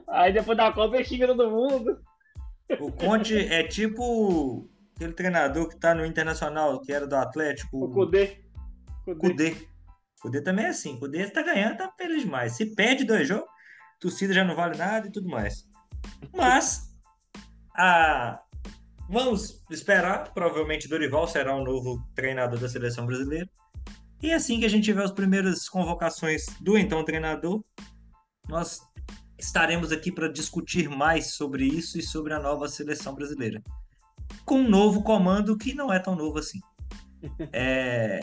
Aí 0.10 0.34
depois 0.34 0.58
da 0.58 0.72
Copa 0.72 0.96
ele 0.96 1.06
xinga 1.06 1.28
todo 1.28 1.50
mundo. 1.50 1.98
O 2.80 2.92
Conte 2.92 3.38
é 3.38 3.64
tipo 3.64 4.68
aquele 4.96 5.14
treinador 5.14 5.68
que 5.70 5.78
tá 5.78 5.94
no 5.94 6.06
Internacional, 6.06 6.82
que 6.82 6.92
era 6.92 7.06
do 7.06 7.16
Atlético. 7.16 7.86
O. 7.86 7.92
Kudê. 7.92 8.42
Cudê. 9.04 9.56
Cudê 10.22 10.42
também 10.42 10.66
é 10.66 10.70
assim. 10.70 10.98
Cudê 10.98 11.30
tá 11.30 11.44
ganhando, 11.44 11.78
tá 11.78 11.92
feliz 11.98 12.24
demais. 12.24 12.54
Se 12.54 12.74
perde 12.74 13.04
dois 13.04 13.28
jogos, 13.28 13.50
torcida 14.00 14.34
já 14.34 14.44
não 14.44 14.56
vale 14.56 14.78
nada 14.78 15.08
e 15.08 15.12
tudo 15.12 15.30
mais. 15.30 15.68
Mas, 16.34 16.90
a... 17.78 18.42
vamos 19.10 19.64
esperar. 19.70 20.34
Provavelmente 20.34 20.88
Dorival 20.88 21.28
será 21.28 21.56
o 21.56 21.64
novo 21.64 22.02
treinador 22.16 22.58
da 22.58 22.70
seleção 22.70 23.06
brasileira. 23.06 23.50
E 24.24 24.32
assim 24.32 24.60
que 24.60 24.66
a 24.66 24.70
gente 24.70 24.86
tiver 24.86 25.04
as 25.04 25.12
primeiras 25.12 25.70
convocações 25.70 26.46
do 26.62 26.78
então 26.78 27.04
treinador, 27.04 27.62
nós 28.48 28.80
estaremos 29.38 29.92
aqui 29.92 30.12
para 30.12 30.32
discutir 30.32 30.90
mais 30.90 31.36
sobre 31.36 31.66
isso 31.66 32.00
e 32.00 32.02
sobre 32.02 32.34
a 32.34 32.40
nova 32.40 32.68
seleção 32.70 33.14
brasileira. 33.14 33.62
Com 34.44 34.56
um 34.56 34.70
novo 34.70 35.04
comando 35.04 35.58
que 35.58 35.74
não 35.74 35.92
é 35.94 36.00
tão 36.00 36.16
novo 36.16 36.40
assim. 36.40 36.60
É... 37.52 38.20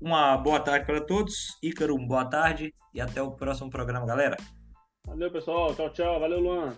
Uma 0.00 0.36
boa 0.36 0.60
tarde 0.60 0.86
para 0.86 1.00
todos. 1.00 1.58
Ícaro, 1.62 1.96
boa 1.98 2.24
tarde 2.24 2.74
e 2.94 3.00
até 3.00 3.22
o 3.22 3.32
próximo 3.32 3.70
programa, 3.70 4.06
galera. 4.06 4.36
Valeu, 5.06 5.30
pessoal. 5.30 5.74
Tchau, 5.74 5.90
tchau. 5.90 6.20
Valeu, 6.20 6.40
Luan. 6.40 6.76